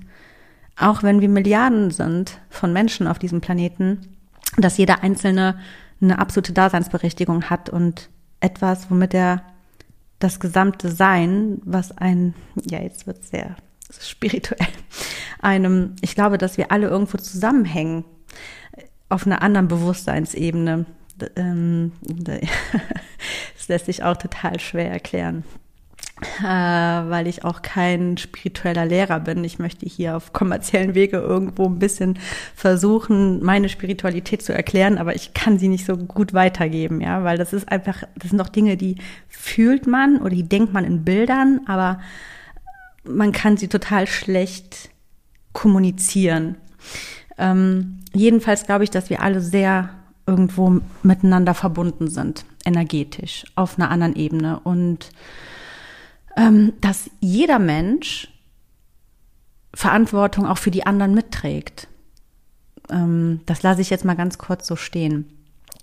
[0.77, 4.17] auch wenn wir Milliarden sind von Menschen auf diesem Planeten,
[4.59, 5.59] dass jeder Einzelne
[6.01, 9.43] eine absolute Daseinsberechtigung hat und etwas, womit er
[10.19, 13.57] das gesamte Sein, was ein, ja, jetzt wird sehr
[14.01, 14.67] spirituell,
[15.41, 18.05] einem, ich glaube, dass wir alle irgendwo zusammenhängen
[19.09, 20.87] auf einer anderen Bewusstseinsebene.
[21.37, 25.45] Ähm, das lässt sich auch total schwer erklären.
[26.41, 29.45] Äh, weil ich auch kein spiritueller Lehrer bin.
[29.45, 32.19] Ich möchte hier auf kommerziellen Wege irgendwo ein bisschen
[32.55, 37.39] versuchen, meine Spiritualität zu erklären, aber ich kann sie nicht so gut weitergeben, ja, weil
[37.39, 38.97] das ist einfach, das sind doch Dinge, die
[39.29, 42.01] fühlt man oder die denkt man in Bildern, aber
[43.05, 44.91] man kann sie total schlecht
[45.53, 46.57] kommunizieren.
[47.39, 49.91] Ähm, jedenfalls glaube ich, dass wir alle sehr
[50.27, 55.11] irgendwo miteinander verbunden sind, energetisch, auf einer anderen Ebene und
[56.81, 58.29] dass jeder Mensch
[59.75, 61.89] Verantwortung auch für die anderen mitträgt.
[62.91, 65.27] Ähm, das lasse ich jetzt mal ganz kurz so stehen.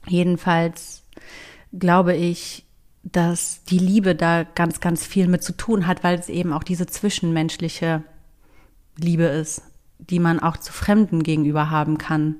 [0.07, 1.03] Jedenfalls
[1.73, 2.65] glaube ich,
[3.03, 6.63] dass die Liebe da ganz, ganz viel mit zu tun hat, weil es eben auch
[6.63, 8.03] diese zwischenmenschliche
[8.97, 9.61] Liebe ist,
[9.97, 12.35] die man auch zu Fremden gegenüber haben kann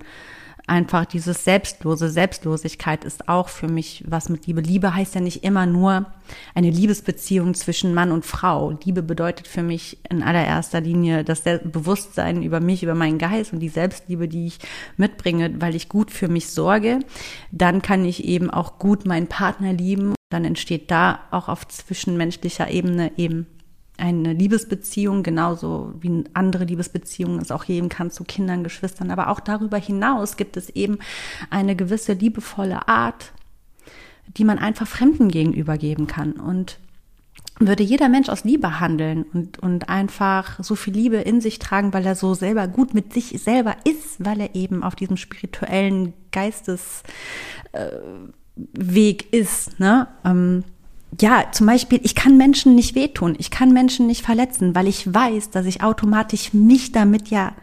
[0.70, 4.62] einfach dieses Selbstlose, Selbstlosigkeit ist auch für mich was mit Liebe.
[4.62, 6.06] Liebe heißt ja nicht immer nur
[6.54, 8.78] eine Liebesbeziehung zwischen Mann und Frau.
[8.84, 13.60] Liebe bedeutet für mich in allererster Linie das Bewusstsein über mich, über meinen Geist und
[13.60, 14.60] die Selbstliebe, die ich
[14.96, 17.00] mitbringe, weil ich gut für mich sorge.
[17.52, 20.14] Dann kann ich eben auch gut meinen Partner lieben.
[20.30, 23.48] Dann entsteht da auch auf zwischenmenschlicher Ebene eben
[24.00, 29.12] eine Liebesbeziehung, genauso wie andere Liebesbeziehungen es auch geben kann zu Kindern, Geschwistern.
[29.12, 31.00] Aber auch darüber hinaus gibt es eben
[31.50, 33.32] eine gewisse liebevolle Art,
[34.38, 36.34] die man einfach Fremden gegenüber geben kann.
[36.34, 36.80] Und
[37.60, 41.94] würde jeder Mensch aus Liebe handeln und, und einfach so viel Liebe in sich tragen,
[41.94, 46.14] weil er so selber gut mit sich selber ist, weil er eben auf diesem spirituellen
[46.32, 47.04] Geistesweg
[47.74, 50.08] äh, ist, ne?
[50.24, 50.64] Ähm,
[51.20, 55.12] ja, zum Beispiel, ich kann Menschen nicht wehtun, ich kann Menschen nicht verletzen, weil ich
[55.12, 57.54] weiß, dass ich automatisch mich damit ja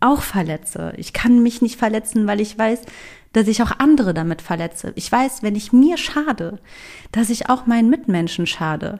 [0.00, 0.92] auch verletze.
[0.96, 2.82] Ich kann mich nicht verletzen, weil ich weiß,
[3.32, 4.92] dass ich auch andere damit verletze.
[4.96, 6.60] Ich weiß, wenn ich mir schade,
[7.10, 8.98] dass ich auch meinen Mitmenschen schade.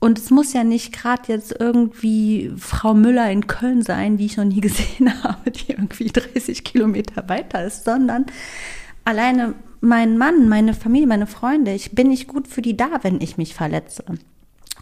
[0.00, 4.36] Und es muss ja nicht gerade jetzt irgendwie Frau Müller in Köln sein, die ich
[4.36, 8.26] noch nie gesehen habe, die irgendwie 30 Kilometer weiter ist, sondern
[9.04, 13.20] alleine mein Mann, meine Familie, meine Freunde, ich bin nicht gut für die da, wenn
[13.20, 14.04] ich mich verletze.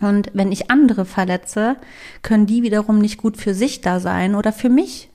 [0.00, 1.76] Und wenn ich andere verletze,
[2.22, 5.10] können die wiederum nicht gut für sich da sein oder für mich.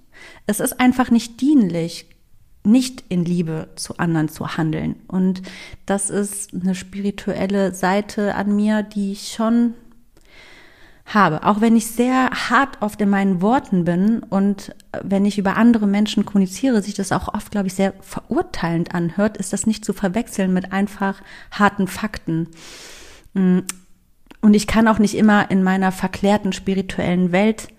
[0.48, 2.08] Es ist einfach nicht dienlich,
[2.63, 4.95] nicht in Liebe zu anderen zu handeln.
[5.08, 5.43] Und
[5.86, 9.76] das ist eine spirituelle Seite an mir, die ich schon
[11.05, 11.43] habe.
[11.43, 15.85] Auch wenn ich sehr hart oft in meinen Worten bin und wenn ich über andere
[15.85, 19.93] Menschen kommuniziere, sich das auch oft, glaube ich, sehr verurteilend anhört, ist das nicht zu
[19.93, 22.49] verwechseln mit einfach harten Fakten.
[23.33, 23.59] Mm.
[24.41, 27.69] Und ich kann auch nicht immer in meiner verklärten spirituellen Welt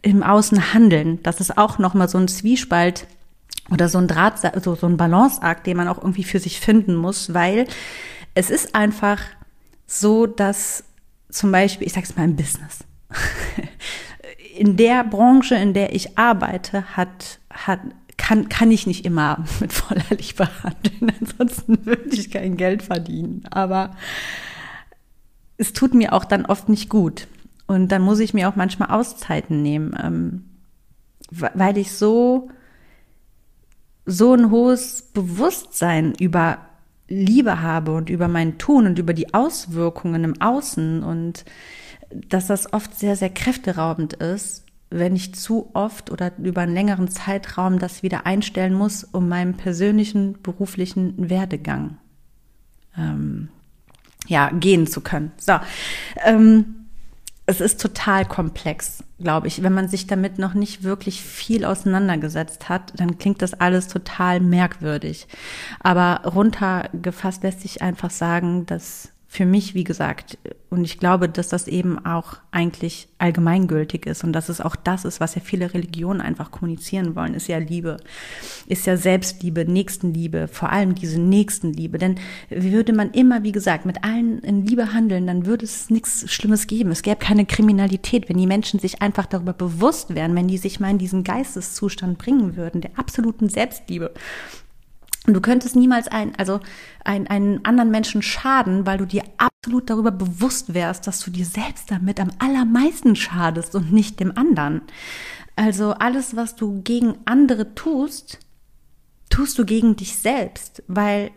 [0.00, 1.22] im Außen handeln.
[1.22, 3.06] Das ist auch nochmal so ein Zwiespalt
[3.70, 6.94] oder so ein Draht, so, so ein Balanceakt, den man auch irgendwie für sich finden
[6.94, 7.66] muss, weil
[8.34, 9.20] es ist einfach
[9.86, 10.84] so, dass
[11.34, 12.84] zum Beispiel, ich sage es mal im Business.
[14.56, 17.80] In der Branche, in der ich arbeite, hat, hat,
[18.16, 21.12] kann, kann ich nicht immer mit voller Liebe handeln.
[21.20, 23.42] Ansonsten würde ich kein Geld verdienen.
[23.50, 23.96] Aber
[25.56, 27.26] es tut mir auch dann oft nicht gut.
[27.66, 30.44] Und dann muss ich mir auch manchmal Auszeiten nehmen, ähm,
[31.30, 32.48] weil ich so,
[34.06, 36.58] so ein hohes Bewusstsein über
[37.08, 41.44] Liebe habe und über mein Tun und über die Auswirkungen im Außen und
[42.10, 47.08] dass das oft sehr, sehr kräfteraubend ist, wenn ich zu oft oder über einen längeren
[47.08, 51.98] Zeitraum das wieder einstellen muss, um meinen persönlichen beruflichen Werdegang
[52.96, 53.48] ähm,
[54.26, 55.32] ja gehen zu können.
[55.36, 55.54] So,
[56.24, 56.86] ähm,
[57.46, 59.62] es ist total komplex, glaube ich.
[59.62, 64.38] Wenn man sich damit noch nicht wirklich viel auseinandergesetzt hat, dann klingt das alles total
[64.38, 65.26] merkwürdig.
[65.80, 70.38] Aber runtergefasst lässt sich einfach sagen, dass für mich, wie gesagt,
[70.70, 75.04] und ich glaube, dass das eben auch eigentlich allgemeingültig ist und dass es auch das
[75.04, 77.96] ist, was ja viele Religionen einfach kommunizieren wollen, ist ja Liebe,
[78.68, 81.98] ist ja Selbstliebe, Nächstenliebe, vor allem diese Nächstenliebe.
[81.98, 86.32] Denn würde man immer, wie gesagt, mit allen in Liebe handeln, dann würde es nichts
[86.32, 86.92] Schlimmes geben.
[86.92, 90.78] Es gäbe keine Kriminalität, wenn die Menschen sich einfach darüber bewusst wären, wenn die sich
[90.78, 94.14] mal in diesen Geisteszustand bringen würden, der absoluten Selbstliebe.
[95.26, 96.60] Du könntest niemals ein, also
[97.02, 101.46] ein, einen anderen Menschen schaden, weil du dir absolut darüber bewusst wärst, dass du dir
[101.46, 104.82] selbst damit am allermeisten schadest und nicht dem anderen.
[105.56, 108.38] Also alles, was du gegen andere tust,
[109.30, 111.30] tust du gegen dich selbst, weil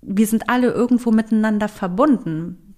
[0.00, 2.74] wir sind alle irgendwo miteinander verbunden.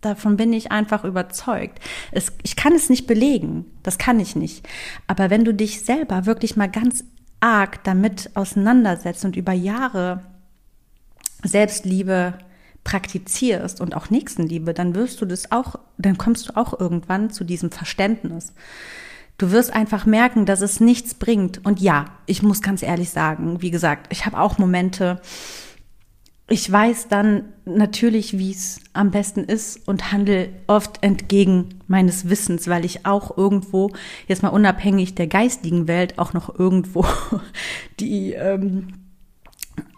[0.00, 1.80] Davon bin ich einfach überzeugt.
[2.10, 4.66] Es, ich kann es nicht belegen, das kann ich nicht.
[5.06, 7.04] Aber wenn du dich selber wirklich mal ganz
[7.44, 10.22] arg damit auseinandersetzt und über Jahre
[11.42, 12.38] Selbstliebe
[12.84, 17.44] praktizierst und auch Nächstenliebe, dann wirst du das auch, dann kommst du auch irgendwann zu
[17.44, 18.54] diesem Verständnis.
[19.36, 21.64] Du wirst einfach merken, dass es nichts bringt.
[21.66, 25.20] Und ja, ich muss ganz ehrlich sagen, wie gesagt, ich habe auch Momente,
[26.46, 32.68] ich weiß dann natürlich, wie es am besten ist und handle oft entgegen meines Wissens,
[32.68, 33.92] weil ich auch irgendwo,
[34.28, 37.06] jetzt mal unabhängig der geistigen Welt, auch noch irgendwo
[38.00, 38.88] die, ähm,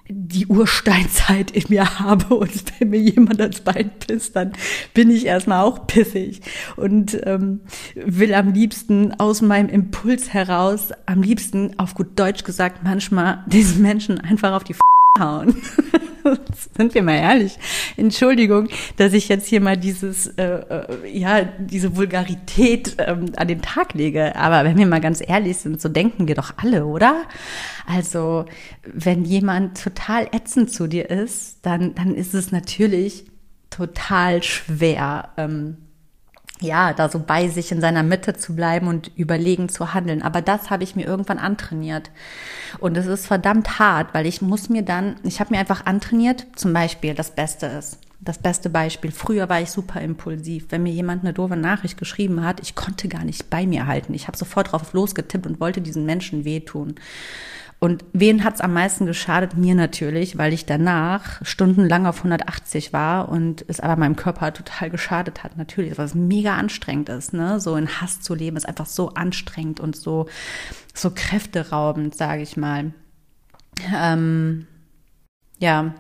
[0.09, 2.37] die Ursteinzeit in mir habe.
[2.37, 4.52] Und wenn mir jemand ans Bein pisst, dann
[4.94, 6.42] bin ich erstmal auch pissig.
[6.76, 7.62] Und ähm,
[7.96, 13.82] will am liebsten aus meinem Impuls heraus, am liebsten auf gut Deutsch gesagt, manchmal diesen
[13.82, 14.80] Menschen einfach auf die F
[15.18, 15.55] hauen.
[16.76, 17.59] Sind wir mal ehrlich.
[17.96, 23.62] Entschuldigung, dass ich jetzt hier mal dieses, äh, äh, ja, diese Vulgarität ähm, an den
[23.62, 24.35] Tag lege.
[24.37, 27.22] Aber wenn wir mal ganz ehrlich sind, so denken wir doch alle, oder?
[27.87, 28.46] Also,
[28.83, 33.26] wenn jemand total ätzend zu dir ist, dann, dann ist es natürlich
[33.70, 35.76] total schwer, ähm,
[36.61, 40.23] ja, da so bei sich in seiner Mitte zu bleiben und überlegen zu handeln.
[40.23, 42.11] Aber das habe ich mir irgendwann antrainiert.
[42.79, 46.47] Und es ist verdammt hart, weil ich muss mir dann, ich habe mir einfach antrainiert,
[46.57, 47.99] zum Beispiel das Beste ist.
[48.21, 49.12] Das beste Beispiel.
[49.12, 50.66] Früher war ich super impulsiv.
[50.71, 54.14] Wenn mir jemand eine doofe Nachricht geschrieben hat, ich konnte gar nicht bei mir halten.
[54.14, 56.95] Ich habe sofort drauf losgetippt und wollte diesen Menschen wehtun.
[57.78, 59.56] Und wen hat's am meisten geschadet?
[59.56, 64.88] Mir natürlich, weil ich danach stundenlang auf 180 war und es aber meinem Körper total
[64.88, 65.58] geschadet hat.
[65.58, 67.60] Natürlich, es mega anstrengend ist, ne?
[67.60, 70.26] So in Hass zu leben ist einfach so anstrengend und so,
[70.94, 72.92] so kräfteraubend, sage ich mal.
[73.94, 74.66] Ähm,
[75.58, 75.94] ja.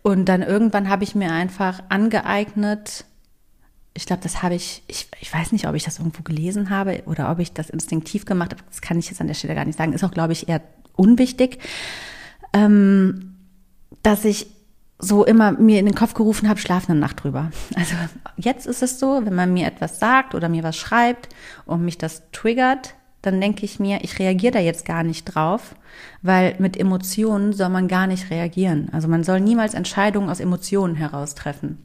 [0.00, 3.04] Und dann irgendwann habe ich mir einfach angeeignet,
[3.96, 7.04] ich glaube, das habe ich, ich, ich weiß nicht, ob ich das irgendwo gelesen habe
[7.06, 8.62] oder ob ich das instinktiv gemacht habe.
[8.68, 9.92] Das kann ich jetzt an der Stelle gar nicht sagen.
[9.92, 10.60] Ist auch, glaube ich, eher
[10.96, 11.58] unwichtig,
[12.52, 13.36] ähm,
[14.02, 14.46] dass ich
[14.98, 17.50] so immer mir in den Kopf gerufen habe, schlaf eine Nacht drüber.
[17.74, 17.94] Also
[18.36, 21.28] jetzt ist es so, wenn man mir etwas sagt oder mir was schreibt
[21.66, 25.74] und mich das triggert, dann denke ich mir, ich reagiere da jetzt gar nicht drauf,
[26.22, 28.88] weil mit Emotionen soll man gar nicht reagieren.
[28.92, 31.78] Also man soll niemals Entscheidungen aus Emotionen heraus treffen.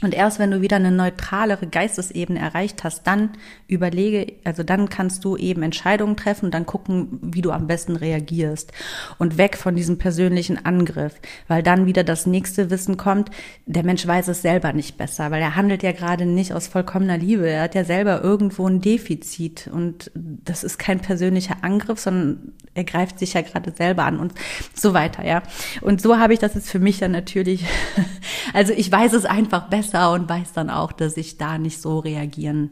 [0.00, 3.30] Und erst wenn du wieder eine neutralere Geistesebene erreicht hast, dann
[3.66, 7.96] überlege, also dann kannst du eben Entscheidungen treffen und dann gucken, wie du am besten
[7.96, 8.72] reagierst.
[9.18, 11.14] Und weg von diesem persönlichen Angriff,
[11.48, 13.30] weil dann wieder das nächste Wissen kommt,
[13.66, 17.18] der Mensch weiß es selber nicht besser, weil er handelt ja gerade nicht aus vollkommener
[17.18, 17.48] Liebe.
[17.48, 22.84] Er hat ja selber irgendwo ein Defizit und das ist kein persönlicher Angriff, sondern er
[22.84, 24.32] greift sich ja gerade selber an und
[24.72, 25.42] so weiter, ja.
[25.80, 27.64] Und so habe ich das jetzt für mich dann natürlich,
[28.54, 31.98] also ich weiß es einfach besser und weiß dann auch, dass ich da nicht so
[31.98, 32.70] reagieren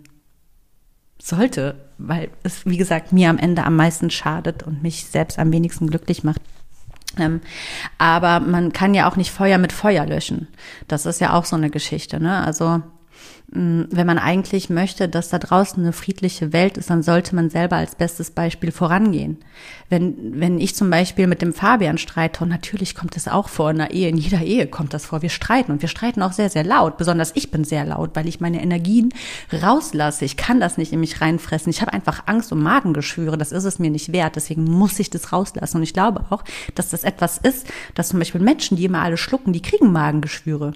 [1.20, 5.52] sollte, weil es, wie gesagt, mir am Ende am meisten schadet und mich selbst am
[5.52, 6.40] wenigsten glücklich macht.
[7.18, 7.40] Ähm,
[7.98, 10.46] aber man kann ja auch nicht Feuer mit Feuer löschen.
[10.86, 12.44] Das ist ja auch so eine Geschichte, ne?
[12.44, 12.82] Also
[13.48, 17.76] wenn man eigentlich möchte, dass da draußen eine friedliche Welt ist, dann sollte man selber
[17.76, 19.38] als bestes Beispiel vorangehen.
[19.88, 23.70] Wenn, wenn ich zum Beispiel mit dem Fabian streite, und natürlich kommt das auch vor
[23.70, 26.32] in der Ehe, in jeder Ehe kommt das vor, wir streiten und wir streiten auch
[26.32, 26.98] sehr, sehr laut.
[26.98, 29.14] Besonders ich bin sehr laut, weil ich meine Energien
[29.52, 30.24] rauslasse.
[30.24, 31.70] Ich kann das nicht in mich reinfressen.
[31.70, 33.38] Ich habe einfach Angst und Magengeschwüre.
[33.38, 34.34] Das ist es mir nicht wert.
[34.34, 35.76] Deswegen muss ich das rauslassen.
[35.76, 36.42] Und ich glaube auch,
[36.74, 40.72] dass das etwas ist, dass zum Beispiel Menschen, die immer alle schlucken, die kriegen Magengeschwüre.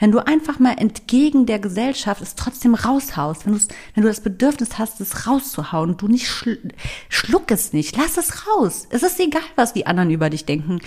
[0.00, 3.60] Wenn du einfach mal entgegen der Gesellschaft Gesellschaft es trotzdem raushaust, wenn,
[3.94, 6.58] wenn du das Bedürfnis hast, es rauszuhauen, du nicht schl
[7.08, 8.86] schluck es nicht, lass es raus.
[8.90, 10.80] Es ist egal, was die anderen über dich denken.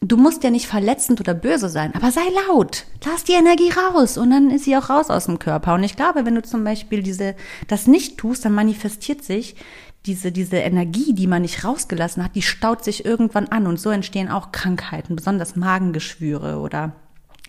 [0.00, 2.84] Du musst ja nicht verletzend oder böse sein, aber sei laut.
[3.04, 5.74] Lass die Energie raus und dann ist sie auch raus aus dem Körper.
[5.74, 7.34] Und ich glaube, wenn du zum Beispiel diese,
[7.68, 9.56] das nicht tust, dann manifestiert sich
[10.04, 13.90] diese, diese Energie, die man nicht rausgelassen hat, die staut sich irgendwann an und so
[13.90, 16.92] entstehen auch Krankheiten, besonders Magengeschwüre oder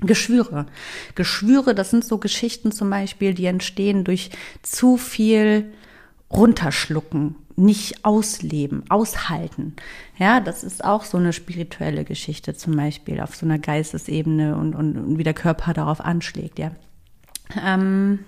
[0.02, 0.68] Geschwüre.
[1.16, 4.30] Geschwüre, das sind so Geschichten zum Beispiel, die entstehen durch
[4.62, 5.74] zu viel
[6.32, 9.76] runterschlucken, nicht ausleben, aushalten.
[10.20, 14.76] Ja, das ist auch so eine spirituelle Geschichte zum Beispiel auf so einer Geistesebene und,
[14.76, 16.72] und, und wie der Körper darauf anschlägt, ja.
[17.66, 18.20] Ähm,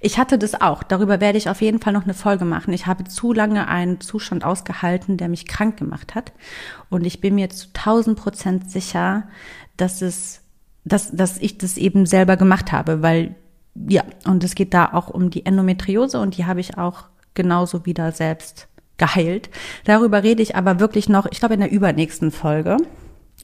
[0.00, 0.82] ich hatte das auch.
[0.82, 2.74] Darüber werde ich auf jeden Fall noch eine Folge machen.
[2.74, 6.32] Ich habe zu lange einen Zustand ausgehalten, der mich krank gemacht hat.
[6.90, 9.28] Und ich bin mir zu 1000 Prozent sicher,
[9.76, 10.41] dass es
[10.84, 13.34] dass, dass ich das eben selber gemacht habe, weil
[13.74, 17.04] ja, und es geht da auch um die Endometriose und die habe ich auch
[17.34, 18.68] genauso wieder selbst
[18.98, 19.48] geheilt.
[19.84, 22.76] Darüber rede ich aber wirklich noch, ich glaube in der übernächsten Folge.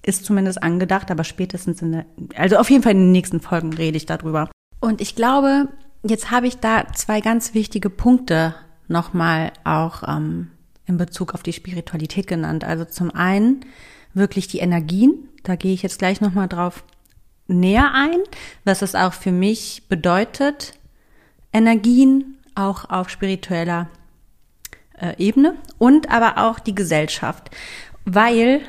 [0.03, 3.73] Ist zumindest angedacht, aber spätestens in der, also auf jeden Fall in den nächsten Folgen
[3.73, 4.51] rede ich darüber.
[4.81, 5.69] Und ich glaube,
[6.03, 8.55] jetzt habe ich da zwei ganz wichtige Punkte
[8.87, 10.51] nochmal auch ähm,
[10.87, 12.65] in Bezug auf die Spiritualität genannt.
[12.65, 13.65] Also zum einen
[14.15, 16.85] wirklich die Energien, da gehe ich jetzt gleich nochmal drauf
[17.49, 18.21] näher ein,
[18.65, 20.75] was es auch für mich bedeutet,
[21.53, 23.89] Energien auch auf spiritueller
[25.01, 27.51] äh, Ebene und aber auch die Gesellschaft,
[28.05, 28.61] weil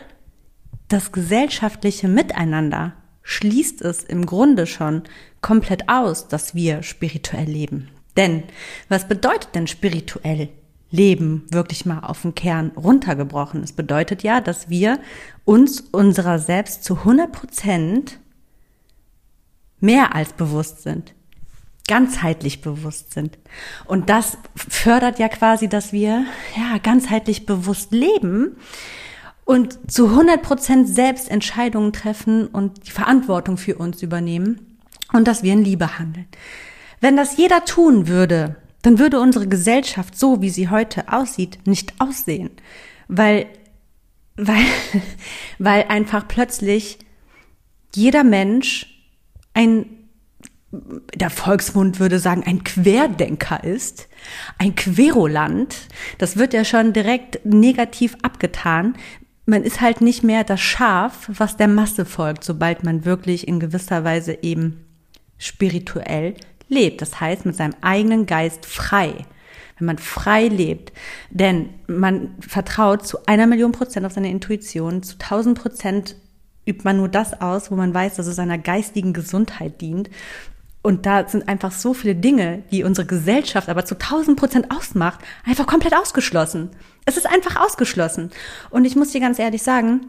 [0.87, 5.03] das gesellschaftliche Miteinander schließt es im Grunde schon
[5.41, 7.89] komplett aus, dass wir spirituell leben.
[8.17, 8.43] Denn
[8.89, 10.49] was bedeutet denn spirituell
[10.91, 13.63] leben wirklich mal auf den Kern runtergebrochen?
[13.63, 14.99] Es bedeutet ja, dass wir
[15.45, 18.19] uns unserer selbst zu 100 Prozent
[19.79, 21.13] mehr als bewusst sind
[21.89, 23.39] ganzheitlich bewusst sind.
[23.85, 26.23] Und das fördert ja quasi, dass wir
[26.55, 28.57] ja ganzheitlich bewusst leben
[29.43, 34.77] und zu 100 Prozent selbst Entscheidungen treffen und die Verantwortung für uns übernehmen
[35.13, 36.27] und dass wir in Liebe handeln.
[37.01, 41.99] Wenn das jeder tun würde, dann würde unsere Gesellschaft so, wie sie heute aussieht, nicht
[41.99, 42.51] aussehen,
[43.07, 43.47] weil
[44.35, 44.63] weil
[45.57, 46.99] weil einfach plötzlich
[47.95, 48.88] jeder Mensch
[49.59, 49.85] ein
[50.71, 54.07] der Volksmund würde sagen, ein Querdenker ist,
[54.59, 55.75] ein Querulant,
[56.19, 58.95] das wird ja schon direkt negativ abgetan.
[59.47, 63.59] Man ist halt nicht mehr das Schaf, was der Masse folgt, sobald man wirklich in
[63.59, 64.85] gewisser Weise eben
[65.39, 66.35] spirituell
[66.67, 67.01] lebt.
[67.01, 69.25] Das heißt, mit seinem eigenen Geist frei.
[69.79, 70.93] Wenn man frei lebt.
[71.31, 76.15] Denn man vertraut zu einer Million Prozent auf seine Intuition, zu tausend Prozent
[76.69, 80.09] übt man nur das aus, wo man weiß, dass es seiner geistigen Gesundheit dient
[80.81, 85.19] und da sind einfach so viele Dinge, die unsere Gesellschaft aber zu 1000 Prozent ausmacht,
[85.45, 86.69] einfach komplett ausgeschlossen.
[87.05, 88.31] Es ist einfach ausgeschlossen.
[88.69, 90.07] Und ich muss dir ganz ehrlich sagen,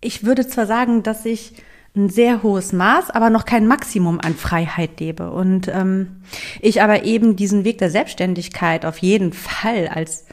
[0.00, 1.54] ich würde zwar sagen, dass ich
[1.94, 5.30] ein sehr hohes Maß, aber noch kein Maximum an Freiheit lebe.
[5.30, 6.22] Und ähm,
[6.60, 10.26] ich aber eben diesen Weg der Selbstständigkeit auf jeden Fall als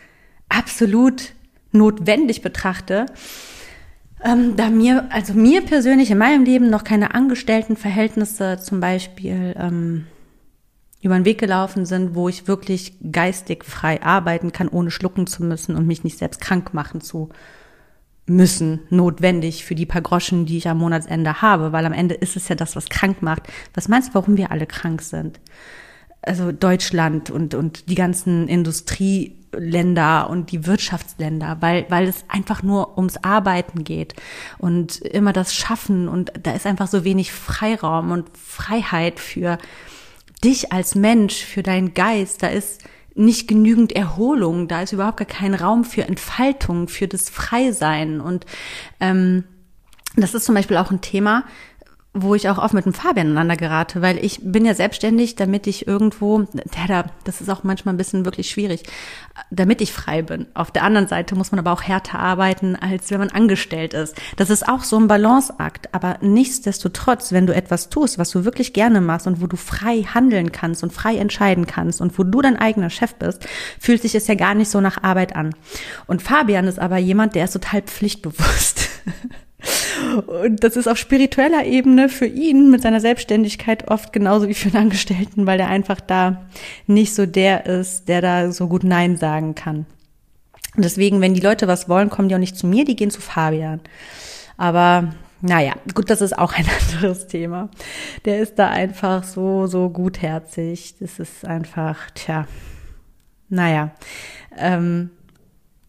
[0.48, 1.34] absolut
[1.72, 3.06] notwendig betrachte,
[4.24, 10.08] ähm, da mir, also mir persönlich in meinem Leben noch keine Angestelltenverhältnisse zum Beispiel ähm,
[11.02, 15.44] über den Weg gelaufen sind, wo ich wirklich geistig frei arbeiten kann, ohne schlucken zu
[15.44, 17.30] müssen und mich nicht selbst krank machen zu
[18.26, 22.36] müssen, notwendig für die paar Groschen, die ich am Monatsende habe, weil am Ende ist
[22.36, 23.44] es ja das, was krank macht.
[23.74, 25.40] Was meinst du, warum wir alle krank sind?
[26.30, 32.62] Also Deutschland und, und die ganzen Industrie, Länder und die Wirtschaftsländer, weil, weil es einfach
[32.62, 34.14] nur ums Arbeiten geht
[34.60, 39.58] und immer das Schaffen und da ist einfach so wenig Freiraum und Freiheit für
[40.44, 42.84] dich als Mensch, für deinen Geist, da ist
[43.16, 48.22] nicht genügend Erholung, da ist überhaupt gar kein Raum für Entfaltung, für das Freisein.
[48.22, 48.46] Und
[49.00, 49.44] ähm,
[50.16, 51.44] das ist zum Beispiel auch ein Thema,
[52.14, 55.68] wo ich auch oft mit dem Fabian aneinander gerate, weil ich bin ja selbstständig, damit
[55.68, 58.84] ich irgendwo, ja, da, das ist auch manchmal ein bisschen wirklich schwierig,
[59.52, 60.48] damit ich frei bin.
[60.56, 64.16] Auf der anderen Seite muss man aber auch härter arbeiten, als wenn man angestellt ist.
[64.38, 65.94] Das ist auch so ein Balanceakt.
[65.94, 70.02] Aber nichtsdestotrotz, wenn du etwas tust, was du wirklich gerne machst und wo du frei
[70.02, 73.48] handeln kannst und frei entscheiden kannst und wo du dein eigener Chef bist,
[73.80, 75.54] fühlt sich es ja gar nicht so nach Arbeit an.
[76.08, 78.90] Und Fabian ist aber jemand, der ist total pflichtbewusst.
[80.44, 84.70] Und das ist auf spiritueller Ebene für ihn mit seiner Selbstständigkeit oft genauso wie für
[84.70, 86.46] einen Angestellten, weil er einfach da
[86.88, 89.86] nicht so der ist, der da so gut Nein sagen kann.
[90.76, 93.12] Und deswegen, wenn die Leute was wollen, kommen die auch nicht zu mir, die gehen
[93.12, 93.82] zu Fabian.
[94.56, 97.70] Aber naja, gut, das ist auch ein anderes Thema.
[98.26, 100.96] Der ist da einfach so, so gutherzig.
[101.00, 102.48] Das ist einfach, tja,
[103.50, 103.92] naja.
[104.58, 105.12] Ähm,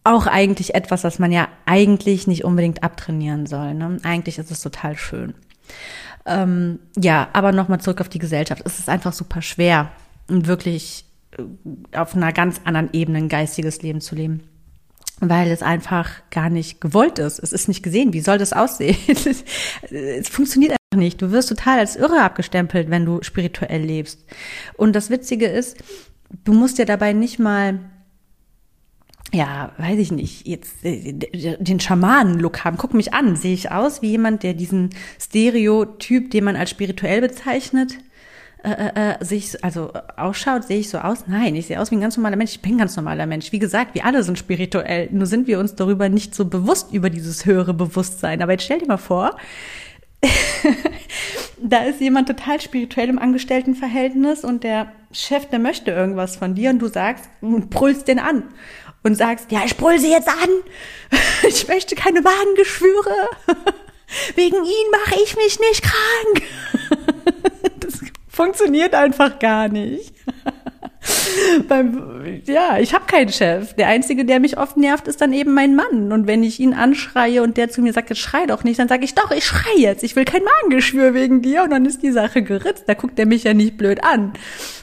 [0.03, 3.73] auch eigentlich etwas, was man ja eigentlich nicht unbedingt abtrainieren soll.
[3.73, 3.97] Ne?
[4.03, 5.33] Eigentlich ist es total schön.
[6.25, 8.61] Ähm, ja, aber nochmal zurück auf die Gesellschaft.
[8.65, 9.91] Es ist einfach super schwer
[10.27, 11.05] wirklich
[11.37, 14.43] äh, auf einer ganz anderen Ebene ein geistiges Leben zu leben.
[15.19, 17.37] Weil es einfach gar nicht gewollt ist.
[17.37, 18.11] Es ist nicht gesehen.
[18.11, 18.97] Wie soll das aussehen?
[19.07, 21.21] es funktioniert einfach nicht.
[21.21, 24.25] Du wirst total als irre abgestempelt, wenn du spirituell lebst.
[24.77, 25.77] Und das Witzige ist,
[26.43, 27.79] du musst ja dabei nicht mal
[29.33, 32.77] ja, weiß ich nicht, jetzt äh, den Schamanen-Look haben.
[32.77, 37.21] Guck mich an, sehe ich aus wie jemand, der diesen Stereotyp, den man als spirituell
[37.21, 37.97] bezeichnet,
[38.63, 41.27] äh, äh, äh sich also ausschaut, sehe ich so aus?
[41.27, 42.51] Nein, ich sehe aus wie ein ganz normaler Mensch.
[42.51, 43.53] Ich bin ein ganz normaler Mensch.
[43.53, 45.07] Wie gesagt, wir alle sind spirituell.
[45.11, 48.41] Nur sind wir uns darüber nicht so bewusst über dieses höhere Bewusstsein.
[48.41, 49.37] Aber jetzt stell dir mal vor,
[51.63, 56.69] da ist jemand total spirituell im Angestelltenverhältnis und der Chef, der möchte irgendwas von dir
[56.69, 58.43] und du sagst brüllst den an
[59.03, 60.49] und sagst, ja, ich brüll sie jetzt an.
[61.47, 63.29] Ich möchte keine Magengeschwüre.
[64.35, 66.43] Wegen ihnen mache ich mich nicht krank.
[67.79, 67.99] Das
[68.29, 70.13] funktioniert einfach gar nicht.
[71.67, 73.73] beim, ja, ich habe keinen Chef.
[73.73, 76.11] Der einzige, der mich oft nervt, ist dann eben mein Mann.
[76.11, 78.87] Und wenn ich ihn anschreie und der zu mir sagt, jetzt schrei doch nicht, dann
[78.87, 80.03] sage ich doch, ich schrei jetzt.
[80.03, 81.63] Ich will kein Magengeschwür wegen dir.
[81.63, 82.83] Und dann ist die Sache geritzt.
[82.87, 84.33] Da guckt er mich ja nicht blöd an.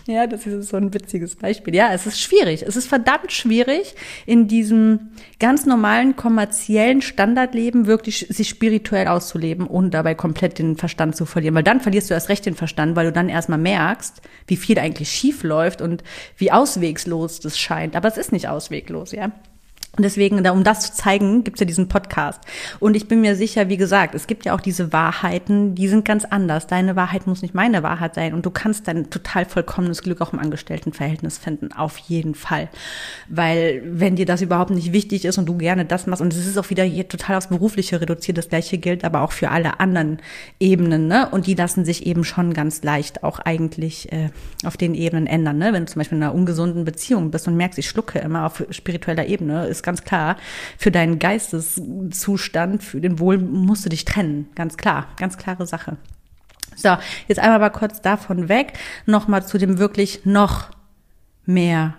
[0.09, 1.75] Ja, das ist so ein witziges Beispiel.
[1.75, 2.63] Ja, es ist schwierig.
[2.67, 3.95] Es ist verdammt schwierig,
[4.25, 11.15] in diesem ganz normalen kommerziellen Standardleben wirklich sich spirituell auszuleben und dabei komplett den Verstand
[11.15, 11.55] zu verlieren.
[11.55, 14.79] Weil dann verlierst du erst recht den Verstand, weil du dann erstmal merkst, wie viel
[14.79, 16.03] eigentlich schief läuft und
[16.39, 17.95] wie auswegslos das scheint.
[17.97, 19.33] Aber es ist nicht ausweglos, ja.
[19.99, 22.41] Und deswegen, um das zu zeigen, gibt's ja diesen Podcast.
[22.79, 26.05] Und ich bin mir sicher, wie gesagt, es gibt ja auch diese Wahrheiten, die sind
[26.05, 26.69] ganz anders.
[26.69, 28.33] Deine Wahrheit muss nicht meine Wahrheit sein.
[28.33, 31.73] Und du kannst dein total vollkommenes Glück auch im Angestelltenverhältnis finden.
[31.73, 32.69] Auf jeden Fall.
[33.29, 36.47] Weil, wenn dir das überhaupt nicht wichtig ist und du gerne das machst, und es
[36.47, 39.81] ist auch wieder hier total aufs Berufliche reduziert, das gleiche gilt aber auch für alle
[39.81, 40.19] anderen
[40.61, 41.29] Ebenen, ne?
[41.29, 44.31] Und die lassen sich eben schon ganz leicht auch eigentlich äh,
[44.65, 45.73] auf den Ebenen ändern, ne?
[45.73, 48.63] Wenn du zum Beispiel in einer ungesunden Beziehung bist und merkst, ich schlucke immer auf
[48.71, 50.37] spiritueller Ebene, ist ganz klar.
[50.77, 54.51] Für deinen Geisteszustand, für den Wohl musst du dich trennen.
[54.55, 55.07] Ganz klar.
[55.17, 55.97] Ganz klare Sache.
[56.77, 56.95] So,
[57.27, 58.75] jetzt einmal mal kurz davon weg.
[59.07, 60.71] Nochmal zu dem wirklich noch
[61.47, 61.95] mehr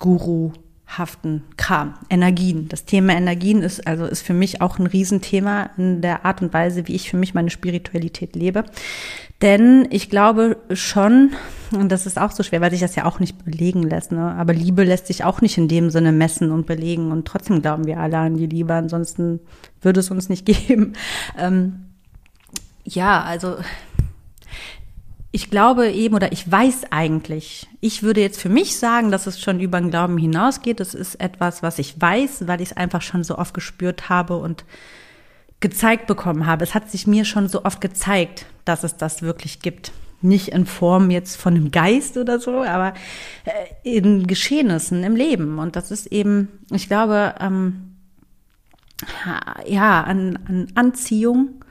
[0.00, 0.52] Guru
[0.98, 2.68] haften Kram, Energien.
[2.68, 6.52] Das Thema Energien ist also ist für mich auch ein Riesenthema in der Art und
[6.52, 8.64] Weise, wie ich für mich meine Spiritualität lebe.
[9.42, 11.32] Denn ich glaube schon,
[11.72, 14.34] und das ist auch so schwer, weil sich das ja auch nicht belegen lässt, ne?
[14.38, 17.10] aber Liebe lässt sich auch nicht in dem Sinne messen und belegen.
[17.10, 19.40] Und trotzdem glauben wir alle an die Liebe, ansonsten
[19.80, 20.92] würde es uns nicht geben.
[21.36, 21.86] Ähm,
[22.84, 23.56] ja, also
[25.32, 29.40] ich glaube eben oder ich weiß eigentlich, ich würde jetzt für mich sagen, dass es
[29.40, 30.78] schon über den Glauben hinausgeht.
[30.78, 34.36] Das ist etwas, was ich weiß, weil ich es einfach schon so oft gespürt habe
[34.36, 34.64] und
[35.62, 36.64] gezeigt bekommen habe.
[36.64, 39.92] Es hat sich mir schon so oft gezeigt, dass es das wirklich gibt.
[40.20, 42.92] Nicht in Form jetzt von einem Geist oder so, aber
[43.44, 45.58] äh, in Geschehnissen im Leben.
[45.58, 47.96] Und das ist eben, ich glaube, ähm,
[49.66, 51.62] ja, an, an Anziehung,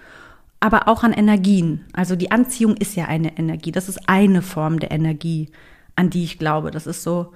[0.59, 1.85] aber auch an Energien.
[1.93, 3.71] Also die Anziehung ist ja eine Energie.
[3.71, 5.49] Das ist eine Form der Energie,
[5.95, 6.71] an die ich glaube.
[6.71, 7.33] Das ist so,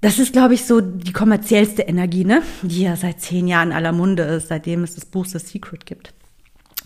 [0.00, 2.42] das ist, glaube ich, so die kommerziellste Energie, ne?
[2.62, 6.12] Die ja seit zehn Jahren aller Munde ist, seitdem es das Buch The Secret gibt.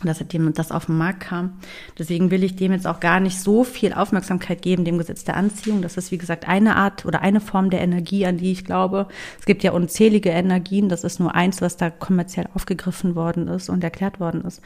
[0.03, 1.59] Oder seitdem das auf den Markt kam.
[1.99, 5.37] Deswegen will ich dem jetzt auch gar nicht so viel Aufmerksamkeit geben, dem Gesetz der
[5.37, 5.83] Anziehung.
[5.83, 9.09] Das ist, wie gesagt, eine Art oder eine Form der Energie, an die ich glaube.
[9.41, 10.89] Es gibt ja unzählige Energien.
[10.89, 14.63] Das ist nur eins, was da kommerziell aufgegriffen worden ist und erklärt worden ist.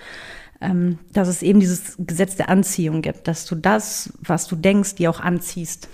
[0.60, 4.96] Ähm, dass es eben dieses Gesetz der Anziehung gibt, dass du das, was du denkst,
[4.96, 5.88] dir auch anziehst.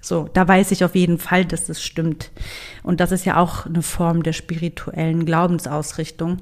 [0.00, 2.30] So, da weiß ich auf jeden Fall, dass das stimmt.
[2.84, 6.38] Und das ist ja auch eine Form der spirituellen Glaubensausrichtung,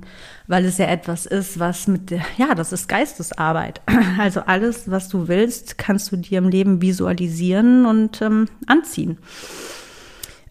[0.46, 3.80] weil es ja etwas ist, was mit der, ja, das ist Geistesarbeit.
[4.18, 9.18] Also alles, was du willst, kannst du dir im Leben visualisieren und ähm, anziehen.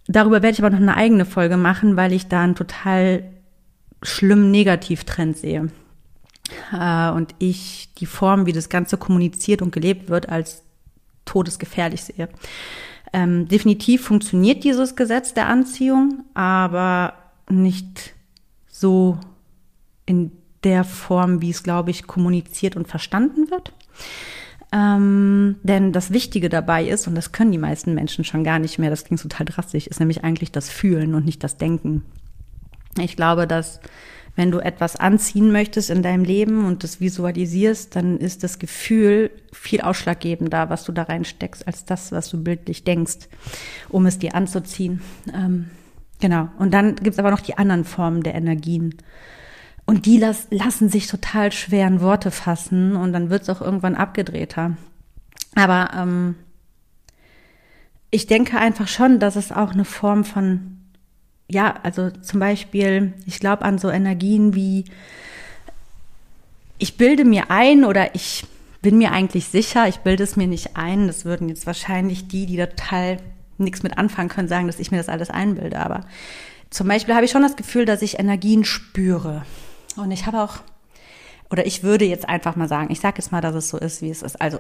[0.08, 3.24] Darüber werde ich aber noch eine eigene Folge machen, weil ich da einen total
[4.03, 5.70] schlimmen Negativtrend sehe.
[6.72, 10.64] Äh, und ich die Form, wie das Ganze kommuniziert und gelebt wird, als
[11.26, 12.30] todesgefährlich sehe.
[13.16, 17.13] Ähm, definitiv funktioniert dieses Gesetz der Anziehung, aber
[17.49, 18.13] nicht
[18.68, 19.18] so
[20.05, 20.34] in
[20.66, 23.72] der Form, wie es, glaube ich, kommuniziert und verstanden wird.
[24.74, 28.80] Ähm, denn das Wichtige dabei ist, und das können die meisten Menschen schon gar nicht
[28.80, 32.03] mehr, das klingt total drastisch, ist nämlich eigentlich das Fühlen und nicht das Denken.
[32.99, 33.80] Ich glaube, dass
[34.36, 39.31] wenn du etwas anziehen möchtest in deinem Leben und das visualisierst, dann ist das Gefühl
[39.53, 43.29] viel ausschlaggebender, was du da reinsteckst, als das, was du bildlich denkst,
[43.89, 45.01] um es dir anzuziehen.
[45.33, 45.69] Ähm,
[46.19, 46.49] genau.
[46.59, 48.95] Und dann gibt's aber noch die anderen Formen der Energien.
[49.86, 53.95] Und die las lassen sich total schwer in Worte fassen und dann wird's auch irgendwann
[53.95, 54.75] abgedrehter.
[55.53, 56.36] Aber ähm,
[58.09, 60.74] ich denke einfach schon, dass es auch eine Form von
[61.47, 64.85] ja, also zum Beispiel, ich glaube an so Energien wie,
[66.77, 68.45] ich bilde mir ein oder ich
[68.81, 71.07] bin mir eigentlich sicher, ich bilde es mir nicht ein.
[71.07, 73.17] Das würden jetzt wahrscheinlich die, die total
[73.57, 75.79] nichts mit anfangen können, sagen, dass ich mir das alles einbilde.
[75.79, 76.01] Aber
[76.69, 79.43] zum Beispiel habe ich schon das Gefühl, dass ich Energien spüre.
[79.95, 80.57] Und ich habe auch,
[81.49, 84.01] oder ich würde jetzt einfach mal sagen, ich sage jetzt mal, dass es so ist,
[84.01, 84.41] wie es ist.
[84.41, 84.59] Also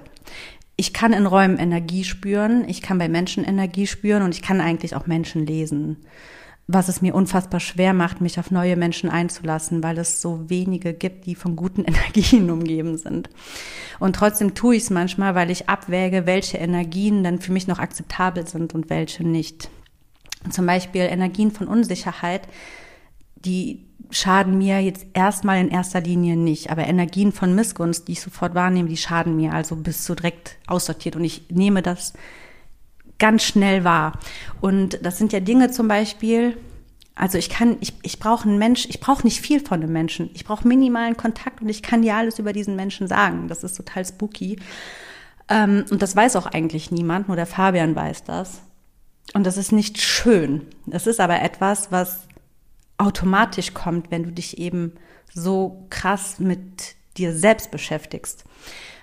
[0.77, 4.61] ich kann in Räumen Energie spüren, ich kann bei Menschen Energie spüren und ich kann
[4.61, 5.97] eigentlich auch Menschen lesen
[6.67, 10.93] was es mir unfassbar schwer macht, mich auf neue Menschen einzulassen, weil es so wenige
[10.93, 13.29] gibt, die von guten Energien umgeben sind.
[13.99, 17.79] Und trotzdem tue ich es manchmal, weil ich abwäge, welche Energien dann für mich noch
[17.79, 19.69] akzeptabel sind und welche nicht.
[20.49, 22.47] Zum Beispiel Energien von Unsicherheit,
[23.35, 28.21] die schaden mir jetzt erstmal in erster Linie nicht, aber Energien von Missgunst, die ich
[28.21, 32.13] sofort wahrnehme, die schaden mir, also bist du direkt aussortiert und ich nehme das
[33.19, 34.19] ganz schnell wahr.
[34.61, 36.57] Und das sind ja Dinge zum Beispiel,
[37.15, 40.29] also ich kann, ich, ich brauche einen Mensch, ich brauche nicht viel von einem Menschen.
[40.33, 43.47] Ich brauche minimalen Kontakt und ich kann dir alles über diesen Menschen sagen.
[43.47, 44.59] Das ist total spooky.
[45.47, 48.61] Ähm, und das weiß auch eigentlich niemand, nur der Fabian weiß das.
[49.33, 50.63] Und das ist nicht schön.
[50.85, 52.27] Das ist aber etwas, was
[52.97, 54.93] automatisch kommt, wenn du dich eben
[55.33, 58.43] so krass mit dir selbst beschäftigst.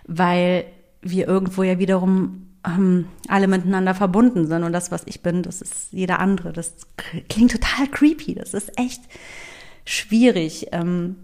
[0.06, 0.66] Weil
[1.00, 4.62] wir irgendwo ja wiederum ähm, alle miteinander verbunden sind.
[4.62, 6.52] Und das, was ich bin, das ist jeder andere.
[6.52, 6.74] Das
[7.28, 8.34] klingt total creepy.
[8.34, 9.02] Das ist echt
[9.84, 10.68] schwierig.
[10.72, 11.16] Ähm,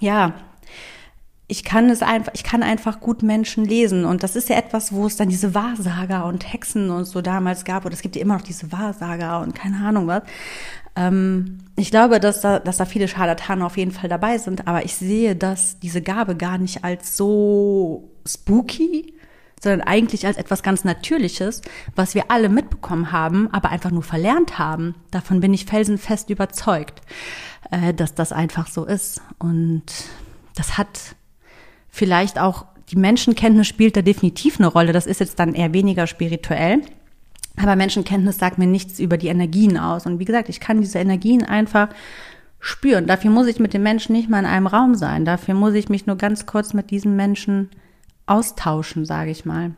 [0.00, 0.34] ja,
[1.46, 4.04] ich kann es einfach, ich kann einfach gut Menschen lesen.
[4.04, 7.64] Und das ist ja etwas, wo es dann diese Wahrsager und Hexen und so damals
[7.64, 7.84] gab.
[7.84, 10.22] Und es gibt ja immer noch diese Wahrsager und keine Ahnung was.
[10.96, 14.66] Ähm, ich glaube, dass da, dass da viele Scharlatane auf jeden Fall dabei sind.
[14.66, 19.14] Aber ich sehe, dass diese Gabe gar nicht als so spooky
[19.60, 21.60] sondern eigentlich als etwas ganz Natürliches,
[21.94, 24.94] was wir alle mitbekommen haben, aber einfach nur verlernt haben.
[25.10, 27.00] Davon bin ich felsenfest überzeugt,
[27.70, 29.20] äh, dass das einfach so ist.
[29.38, 29.84] Und
[30.56, 31.14] das hat
[31.88, 34.92] vielleicht auch, die Menschenkenntnis spielt da definitiv eine Rolle.
[34.92, 36.80] Das ist jetzt dann eher weniger spirituell.
[37.56, 40.06] Aber Menschenkenntnis sagt mir nichts über die Energien aus.
[40.06, 41.90] Und wie gesagt, ich kann diese Energien einfach
[42.60, 43.06] spüren.
[43.06, 45.24] Dafür muss ich mit dem Menschen nicht mal in einem Raum sein.
[45.24, 47.70] Dafür muss ich mich nur ganz kurz mit diesem Menschen
[48.30, 49.72] austauschen, sage ich mal.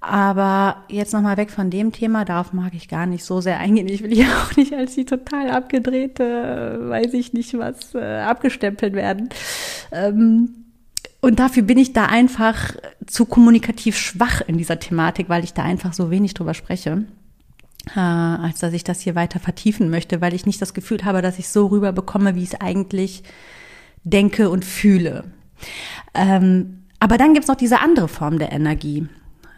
[0.00, 3.88] Aber jetzt nochmal weg von dem Thema, darauf mag ich gar nicht so sehr eingehen.
[3.88, 8.94] Ich will hier auch nicht als die total abgedrehte, weiß ich nicht was, äh, abgestempelt
[8.94, 9.30] werden.
[9.92, 10.50] Ähm,
[11.20, 12.76] und dafür bin ich da einfach
[13.06, 17.04] zu kommunikativ schwach in dieser Thematik, weil ich da einfach so wenig drüber spreche,
[17.96, 21.22] äh, als dass ich das hier weiter vertiefen möchte, weil ich nicht das Gefühl habe,
[21.22, 23.22] dass ich so rüberbekomme, wie ich es eigentlich
[24.02, 25.24] denke und fühle.
[26.12, 29.06] Ähm, aber dann gibt's noch diese andere Form der Energie,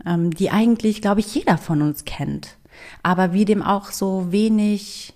[0.04, 2.56] ähm, die eigentlich, glaube ich, jeder von uns kennt.
[3.04, 5.14] Aber wir dem auch so wenig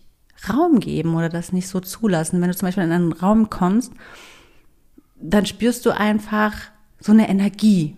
[0.49, 2.41] Raum geben oder das nicht so zulassen.
[2.41, 3.93] Wenn du zum Beispiel in einen Raum kommst,
[5.21, 6.55] dann spürst du einfach
[7.01, 7.97] so eine Energie.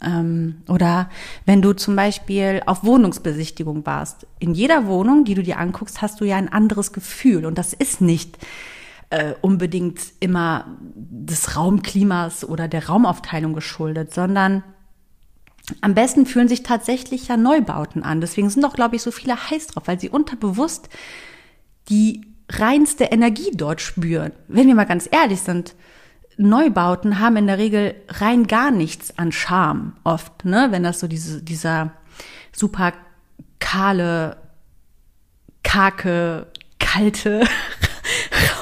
[0.00, 1.10] Ähm, oder
[1.44, 4.28] wenn du zum Beispiel auf Wohnungsbesichtigung warst.
[4.38, 7.46] In jeder Wohnung, die du dir anguckst, hast du ja ein anderes Gefühl.
[7.46, 8.38] Und das ist nicht
[9.12, 14.64] äh, unbedingt immer des Raumklimas oder der Raumaufteilung geschuldet, sondern
[15.82, 18.22] am besten fühlen sich tatsächlich ja Neubauten an.
[18.22, 20.88] Deswegen sind doch, glaube ich, so viele heiß drauf, weil sie unterbewusst
[21.90, 24.32] die reinste Energie dort spüren.
[24.48, 25.74] Wenn wir mal ganz ehrlich sind,
[26.38, 30.68] Neubauten haben in der Regel rein gar nichts an Charme oft, ne?
[30.70, 31.92] Wenn das so diese, dieser
[32.50, 32.94] super
[33.58, 34.38] kahle,
[35.62, 36.46] karke,
[36.78, 37.46] kalte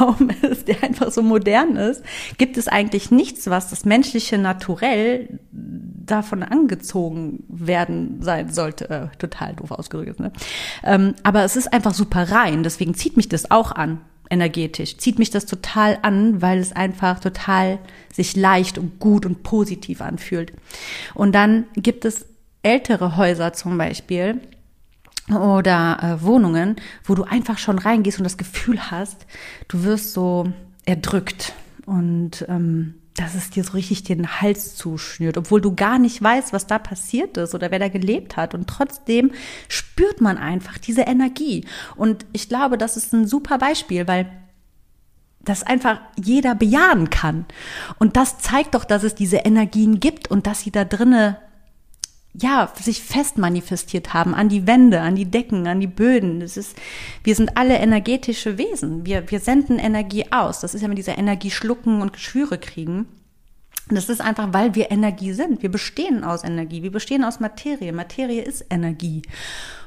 [0.01, 2.03] Raum ist, der einfach so modern ist,
[2.39, 8.91] gibt es eigentlich nichts, was das menschliche Naturell davon angezogen werden sein sollte.
[8.91, 10.33] Äh, total doof ausgedrückt, ne?
[10.83, 14.97] Ähm, aber es ist einfach super rein, deswegen zieht mich das auch an energetisch.
[14.97, 17.79] Zieht mich das total an, weil es einfach total
[18.13, 20.53] sich leicht und gut und positiv anfühlt.
[21.15, 22.27] Und dann gibt es
[22.63, 24.41] ältere Häuser zum Beispiel,
[25.33, 29.27] oder äh, Wohnungen, wo du einfach schon reingehst und das Gefühl hast,
[29.69, 30.53] du wirst so
[30.85, 31.53] erdrückt
[31.87, 36.53] und ähm, dass es dir so richtig den Hals zuschnürt, obwohl du gar nicht weißt,
[36.53, 38.55] was da passiert ist oder wer da gelebt hat.
[38.55, 39.33] Und trotzdem
[39.69, 41.67] spürt man einfach diese Energie.
[41.97, 44.31] Und ich glaube, das ist ein super Beispiel, weil
[45.43, 47.47] das einfach jeder bejahen kann.
[47.99, 51.39] Und das zeigt doch, dass es diese Energien gibt und dass sie da drinne
[52.33, 56.41] ja, sich fest manifestiert haben an die Wände, an die Decken, an die Böden.
[56.41, 56.77] Das ist,
[57.25, 59.05] wir sind alle energetische Wesen.
[59.05, 60.61] Wir, wir senden Energie aus.
[60.61, 63.07] Das ist ja mit dieser Energie schlucken und Geschwüre kriegen.
[63.89, 65.63] Das ist einfach, weil wir Energie sind.
[65.63, 66.85] Wir bestehen aus Energie.
[66.85, 67.93] Wir bestehen aus Materie.
[67.93, 69.23] Materie ist Energie.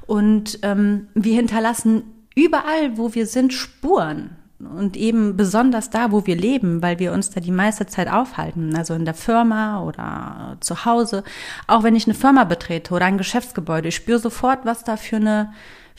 [0.05, 2.03] Und ähm, wir hinterlassen
[2.35, 4.35] überall, wo wir sind, Spuren
[4.65, 8.75] und eben besonders da, wo wir leben, weil wir uns da die meiste Zeit aufhalten,
[8.75, 11.23] also in der Firma oder zu Hause.
[11.67, 15.17] Auch wenn ich eine Firma betrete oder ein Geschäftsgebäude, ich spüre sofort, was da für
[15.17, 15.53] eine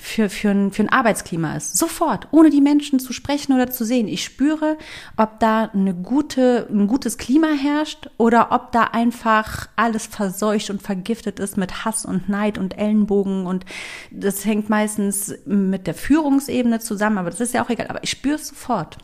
[0.04, 1.78] für, für, ein, für ein Arbeitsklima ist.
[1.78, 4.06] Sofort, ohne die Menschen zu sprechen oder zu sehen.
[4.06, 4.76] Ich spüre,
[5.16, 10.82] ob da eine gute, ein gutes Klima herrscht oder ob da einfach alles verseucht und
[10.82, 13.46] vergiftet ist mit Hass und Neid und Ellenbogen.
[13.46, 13.64] Und
[14.10, 17.86] das hängt meistens mit der Führungsebene zusammen, aber das ist ja auch egal.
[17.88, 18.98] Aber ich spüre es sofort.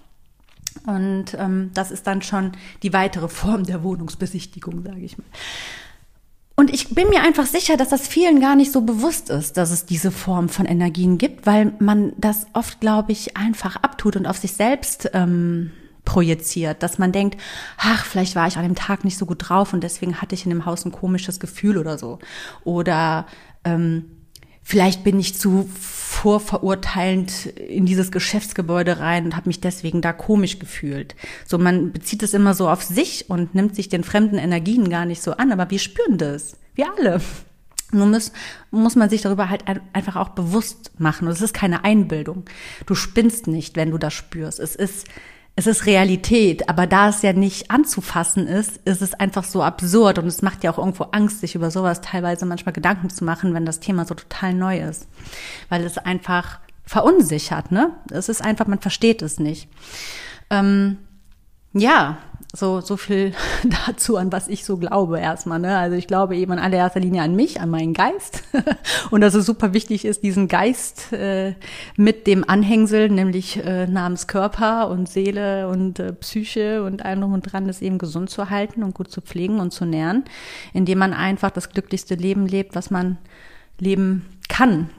[0.86, 5.24] Und ähm, das ist dann schon die weitere Form der Wohnungsbesichtigung, sage ich mal.
[6.61, 9.70] Und ich bin mir einfach sicher, dass das vielen gar nicht so bewusst ist, dass
[9.70, 14.26] es diese Form von Energien gibt, weil man das oft, glaube ich, einfach abtut und
[14.26, 15.70] auf sich selbst ähm,
[16.04, 17.40] projiziert, dass man denkt,
[17.78, 20.44] ach, vielleicht war ich an dem Tag nicht so gut drauf und deswegen hatte ich
[20.44, 22.18] in dem Haus ein komisches Gefühl oder so.
[22.62, 23.24] Oder
[23.64, 24.11] ähm,
[24.62, 30.58] vielleicht bin ich zu vorverurteilend in dieses Geschäftsgebäude rein und habe mich deswegen da komisch
[30.58, 31.14] gefühlt.
[31.46, 35.04] So, man bezieht es immer so auf sich und nimmt sich den fremden Energien gar
[35.04, 36.56] nicht so an, aber wir spüren das.
[36.74, 37.20] Wir alle.
[37.92, 38.32] Nun muss,
[38.70, 41.26] muss man sich darüber halt einfach auch bewusst machen.
[41.26, 42.44] Und es ist keine Einbildung.
[42.86, 44.61] Du spinnst nicht, wenn du das spürst.
[44.61, 45.08] Es ist,
[45.57, 46.68] es ist Realität.
[46.68, 50.18] Aber da es ja nicht anzufassen ist, ist es einfach so absurd.
[50.18, 53.55] Und es macht ja auch irgendwo Angst, sich über sowas teilweise manchmal Gedanken zu machen,
[53.55, 55.09] wenn das Thema so total neu ist.
[55.68, 57.92] Weil es einfach verunsichert, ne?
[58.11, 59.68] Es ist einfach, man versteht es nicht.
[60.51, 60.98] Ähm,
[61.72, 62.18] ja,
[62.55, 63.32] so, so viel
[63.86, 65.59] dazu, an was ich so glaube erstmal.
[65.59, 65.76] Ne?
[65.76, 68.42] Also ich glaube eben in allererster Linie an mich, an meinen Geist.
[69.11, 71.55] und dass es super wichtig ist, diesen Geist äh,
[71.96, 77.32] mit dem Anhängsel, nämlich äh, namens Körper und Seele und äh, Psyche und allem drum
[77.34, 80.24] und dran, das eben gesund zu halten und gut zu pflegen und zu nähren,
[80.72, 83.18] indem man einfach das glücklichste Leben lebt, was man
[83.78, 84.90] leben kann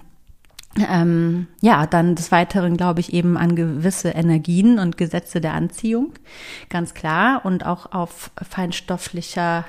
[0.78, 6.14] ähm, ja, dann des Weiteren glaube ich eben an gewisse Energien und Gesetze der Anziehung,
[6.70, 7.46] ganz klar.
[7.46, 9.66] Und auch auf feinstofflicher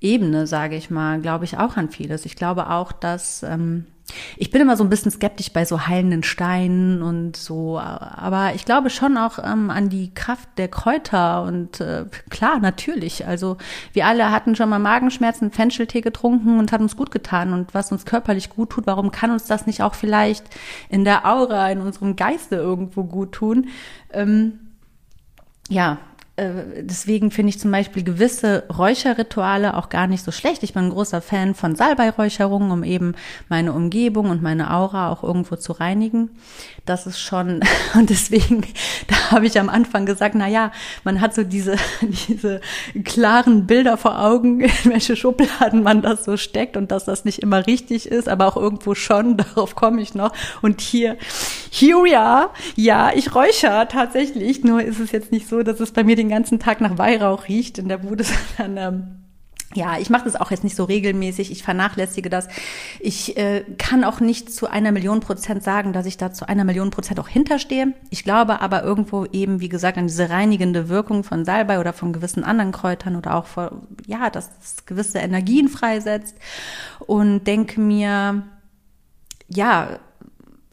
[0.00, 2.24] Ebene, sage ich mal, glaube ich auch an vieles.
[2.24, 3.86] Ich glaube auch, dass ähm,
[4.36, 8.64] ich bin immer so ein bisschen skeptisch bei so heilenden Steinen und so, aber ich
[8.64, 13.26] glaube schon auch ähm, an die Kraft der Kräuter und äh, klar, natürlich.
[13.26, 13.56] Also
[13.92, 17.92] wir alle hatten schon mal Magenschmerzen, Fencheltee getrunken und hat uns gut getan und was
[17.92, 20.44] uns körperlich gut tut, warum kann uns das nicht auch vielleicht
[20.88, 23.68] in der Aura, in unserem Geiste irgendwo gut tun?
[24.12, 24.58] Ähm,
[25.68, 25.98] ja,
[26.40, 30.62] deswegen finde ich zum Beispiel gewisse Räucherrituale auch gar nicht so schlecht.
[30.62, 33.14] Ich bin ein großer Fan von Salbeiräucherungen, um eben
[33.48, 36.30] meine Umgebung und meine Aura auch irgendwo zu reinigen.
[36.86, 37.60] Das ist schon,
[37.94, 38.62] und deswegen,
[39.08, 40.72] da habe ich am Anfang gesagt, na ja,
[41.04, 41.76] man hat so diese,
[42.28, 42.62] diese
[43.04, 47.40] klaren Bilder vor Augen, in welche Schubladen man das so steckt und dass das nicht
[47.40, 50.32] immer richtig ist, aber auch irgendwo schon, darauf komme ich noch.
[50.62, 51.18] Und hier,
[51.70, 52.48] here we are.
[52.76, 56.29] Ja, ich räuchere tatsächlich, nur ist es jetzt nicht so, dass es bei mir den
[56.30, 58.24] ganzen Tag nach Weihrauch riecht in der Bude,
[58.56, 59.20] sondern ähm,
[59.72, 61.52] ja, ich mache das auch jetzt nicht so regelmäßig.
[61.52, 62.48] Ich vernachlässige das.
[62.98, 66.64] Ich äh, kann auch nicht zu einer Million Prozent sagen, dass ich da zu einer
[66.64, 67.94] Million Prozent auch hinterstehe.
[68.10, 72.12] Ich glaube aber irgendwo eben, wie gesagt, an diese reinigende Wirkung von Salbei oder von
[72.12, 76.34] gewissen anderen Kräutern oder auch vor, ja, dass es gewisse Energien freisetzt
[77.06, 78.42] und denke mir,
[79.46, 80.00] ja,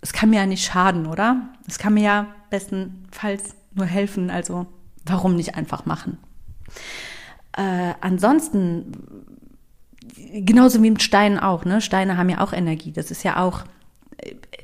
[0.01, 1.49] es kann mir ja nicht schaden, oder?
[1.67, 4.31] Es kann mir ja bestenfalls nur helfen.
[4.31, 4.65] Also
[5.07, 6.17] Warum nicht einfach machen?
[7.57, 8.91] Äh, ansonsten,
[10.33, 11.81] genauso wie mit Steinen auch, ne?
[11.81, 12.91] Steine haben ja auch Energie.
[12.91, 13.63] Das ist ja auch,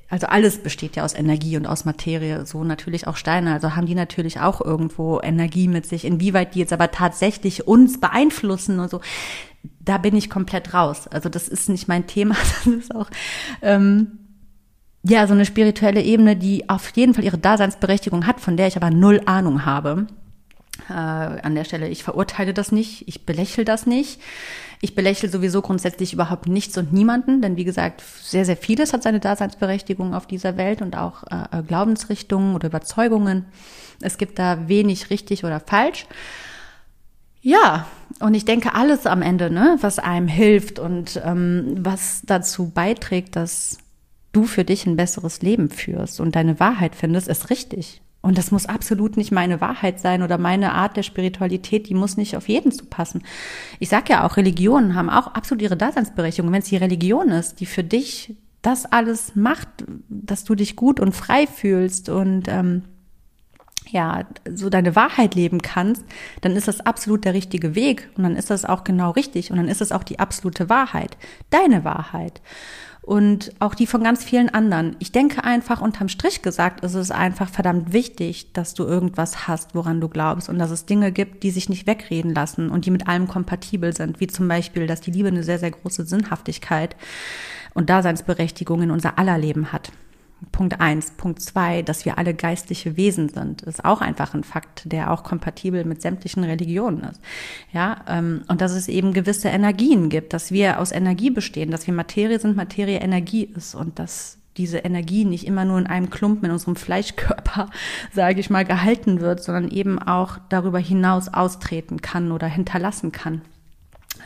[0.09, 3.53] also alles besteht ja aus Energie und aus Materie, so natürlich auch Steine.
[3.53, 6.05] Also haben die natürlich auch irgendwo Energie mit sich.
[6.05, 9.01] Inwieweit die jetzt aber tatsächlich uns beeinflussen und so,
[9.79, 11.07] da bin ich komplett raus.
[11.07, 12.35] Also das ist nicht mein Thema.
[12.65, 13.09] Das ist auch
[13.61, 14.19] ähm,
[15.03, 18.77] ja so eine spirituelle Ebene, die auf jeden Fall ihre Daseinsberechtigung hat, von der ich
[18.77, 20.07] aber null Ahnung habe.
[20.89, 24.19] Äh, an der Stelle, ich verurteile das nicht, ich belächle das nicht.
[24.81, 29.01] Ich belächle sowieso grundsätzlich überhaupt nichts und niemanden, denn wie gesagt, sehr, sehr vieles hat
[29.01, 33.45] seine Daseinsberechtigung auf dieser Welt und auch äh, Glaubensrichtungen oder Überzeugungen.
[34.01, 36.05] Es gibt da wenig richtig oder falsch.
[37.41, 37.87] Ja,
[38.19, 43.37] und ich denke, alles am Ende, ne, was einem hilft und ähm, was dazu beiträgt,
[43.37, 43.77] dass
[44.33, 48.01] du für dich ein besseres Leben führst und deine Wahrheit findest, ist richtig.
[48.23, 52.15] Und das muss absolut nicht meine Wahrheit sein oder meine Art der Spiritualität, die muss
[52.15, 53.21] nicht auf jeden zu passen.
[53.79, 56.49] Ich sage ja auch, Religionen haben auch absolut ihre Daseinsberechtigung.
[56.49, 59.67] Wenn es die Religion ist, die für dich das alles macht,
[60.07, 62.83] dass du dich gut und frei fühlst und ähm,
[63.91, 66.05] ja, so deine Wahrheit leben kannst,
[66.39, 69.57] dann ist das absolut der richtige Weg und dann ist das auch genau richtig und
[69.57, 71.17] dann ist es auch die absolute Wahrheit,
[71.49, 72.41] deine Wahrheit
[73.03, 74.95] und auch die von ganz vielen anderen.
[74.99, 79.75] Ich denke einfach, unterm Strich gesagt, ist es einfach verdammt wichtig, dass du irgendwas hast,
[79.75, 82.91] woran du glaubst und dass es Dinge gibt, die sich nicht wegreden lassen und die
[82.91, 86.95] mit allem kompatibel sind, wie zum Beispiel, dass die Liebe eine sehr, sehr große Sinnhaftigkeit
[87.73, 89.91] und Daseinsberechtigung in unser aller Leben hat.
[90.51, 91.11] Punkt eins.
[91.11, 95.23] Punkt zwei, dass wir alle geistliche Wesen sind, ist auch einfach ein Fakt, der auch
[95.23, 97.21] kompatibel mit sämtlichen Religionen ist.
[97.71, 101.87] Ja, ähm, und dass es eben gewisse Energien gibt, dass wir aus Energie bestehen, dass
[101.87, 106.09] wir Materie sind, Materie Energie ist und dass diese Energie nicht immer nur in einem
[106.09, 107.69] Klumpen in unserem Fleischkörper,
[108.11, 113.41] sage ich mal, gehalten wird, sondern eben auch darüber hinaus austreten kann oder hinterlassen kann.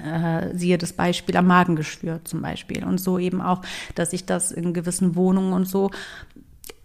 [0.06, 2.84] Äh, siehe das Beispiel am Magengeschwür zum Beispiel.
[2.84, 3.62] Und so eben auch,
[3.96, 5.92] dass ich das in gewissen Wohnungen und so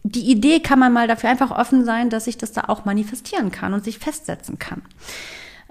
[0.04, 3.52] die Idee kann man mal dafür einfach offen sein, dass sich das da auch manifestieren
[3.52, 4.82] kann und sich festsetzen kann.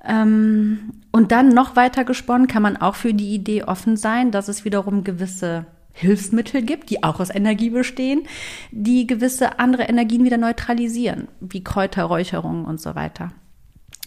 [0.03, 4.47] Ähm, und dann noch weiter gesponnen kann man auch für die Idee offen sein, dass
[4.47, 8.23] es wiederum gewisse Hilfsmittel gibt, die auch aus Energie bestehen,
[8.71, 13.31] die gewisse andere Energien wieder neutralisieren, wie Kräuterräucherungen und so weiter.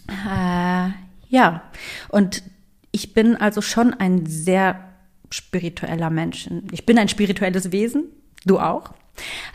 [0.07, 0.89] Äh,
[1.29, 1.61] ja,
[2.09, 2.43] und
[2.95, 4.79] ich bin also schon ein sehr
[5.29, 6.49] spiritueller Mensch.
[6.71, 8.05] Ich bin ein spirituelles Wesen,
[8.45, 8.93] du auch.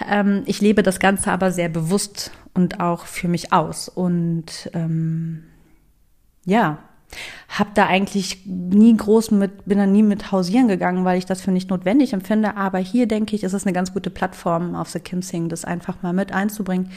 [0.07, 3.89] Ähm, ich lebe das Ganze aber sehr bewusst und auch für mich aus.
[3.89, 5.45] Und ähm,
[6.45, 6.81] ja,
[7.49, 11.41] habe da eigentlich nie groß mit, bin da nie mit hausieren gegangen, weil ich das
[11.41, 12.59] für nicht notwendig empfinde.
[12.59, 15.65] Aber hier denke ich, ist es eine ganz gute Plattform auf The Kim Sing, das
[15.65, 16.91] einfach mal mit einzubringen.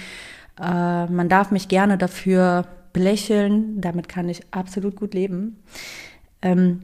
[0.60, 5.64] Äh, man darf mich gerne dafür belächeln, damit kann ich absolut gut leben.
[6.44, 6.84] Ähm,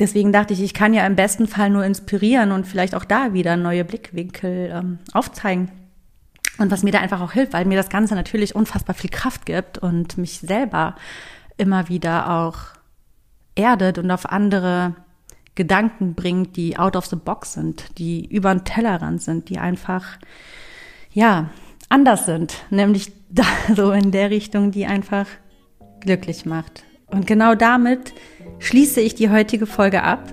[0.00, 3.32] deswegen dachte ich, ich kann ja im besten Fall nur inspirieren und vielleicht auch da
[3.32, 5.70] wieder neue Blickwinkel ähm, aufzeigen.
[6.58, 9.46] Und was mir da einfach auch hilft, weil mir das Ganze natürlich unfassbar viel Kraft
[9.46, 10.96] gibt und mich selber
[11.58, 12.58] immer wieder auch
[13.54, 14.94] erdet und auf andere
[15.54, 20.18] Gedanken bringt, die out of the box sind, die über den Tellerrand sind, die einfach,
[21.12, 21.50] ja,
[21.88, 23.44] anders sind, nämlich da,
[23.74, 25.26] so in der Richtung, die einfach
[26.00, 26.84] glücklich macht.
[27.10, 28.12] Und genau damit
[28.58, 30.32] schließe ich die heutige Folge ab.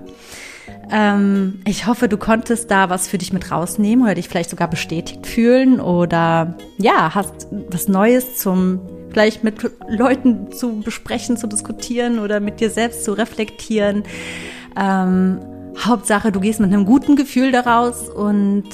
[0.91, 4.69] Ähm, ich hoffe, du konntest da was für dich mit rausnehmen oder dich vielleicht sogar
[4.69, 9.55] bestätigt fühlen oder ja, hast was Neues zum vielleicht mit
[9.87, 14.03] Leuten zu besprechen, zu diskutieren oder mit dir selbst zu reflektieren.
[14.75, 15.39] Ähm,
[15.77, 18.65] Hauptsache, du gehst mit einem guten Gefühl daraus und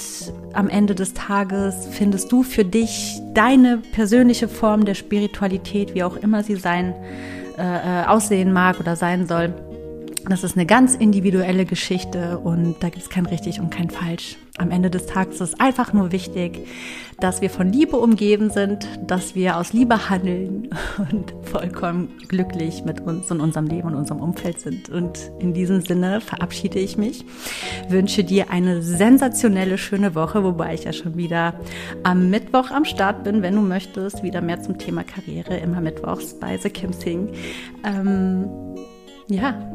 [0.54, 6.18] am Ende des Tages findest du für dich deine persönliche Form der Spiritualität, wie auch
[6.18, 6.93] immer sie sein,
[7.60, 9.53] äh, äh aussehen mag oder sein soll.
[10.28, 14.38] Das ist eine ganz individuelle Geschichte und da gibt es kein richtig und kein falsch.
[14.60, 16.68] Am Ende des Tages ist einfach nur wichtig,
[17.20, 20.70] dass wir von Liebe umgeben sind, dass wir aus Liebe handeln
[21.12, 24.89] und vollkommen glücklich mit uns und unserem Leben und unserem Umfeld sind.
[24.89, 27.24] Und in diesem Sinne verabschiede ich mich,
[27.88, 31.53] wünsche dir eine sensationelle, schöne Woche, wobei ich ja schon wieder
[32.03, 36.34] am Mittwoch am Start bin, wenn du möchtest, wieder mehr zum Thema Karriere, immer mittwochs
[36.34, 37.30] bei The Kim Sing.
[37.86, 38.49] Ähm,
[39.30, 39.72] ja.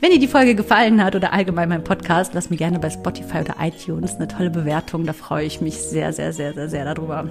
[0.00, 3.38] Wenn dir die Folge gefallen hat oder allgemein mein Podcast, lass mir gerne bei Spotify
[3.38, 5.06] oder iTunes eine tolle Bewertung.
[5.06, 7.28] Da freue ich mich sehr, sehr, sehr, sehr, sehr darüber.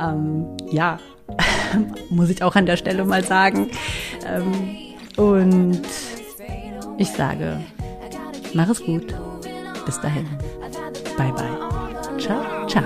[0.00, 0.98] Ähm, ja,
[2.10, 3.70] muss ich auch an der Stelle mal sagen.
[4.26, 4.52] Ähm,
[5.16, 5.82] und
[6.98, 7.60] ich sage,
[8.54, 9.14] mach es gut.
[9.84, 10.26] Bis dahin.
[11.16, 12.18] Bye, bye.
[12.18, 12.84] Ciao, ciao.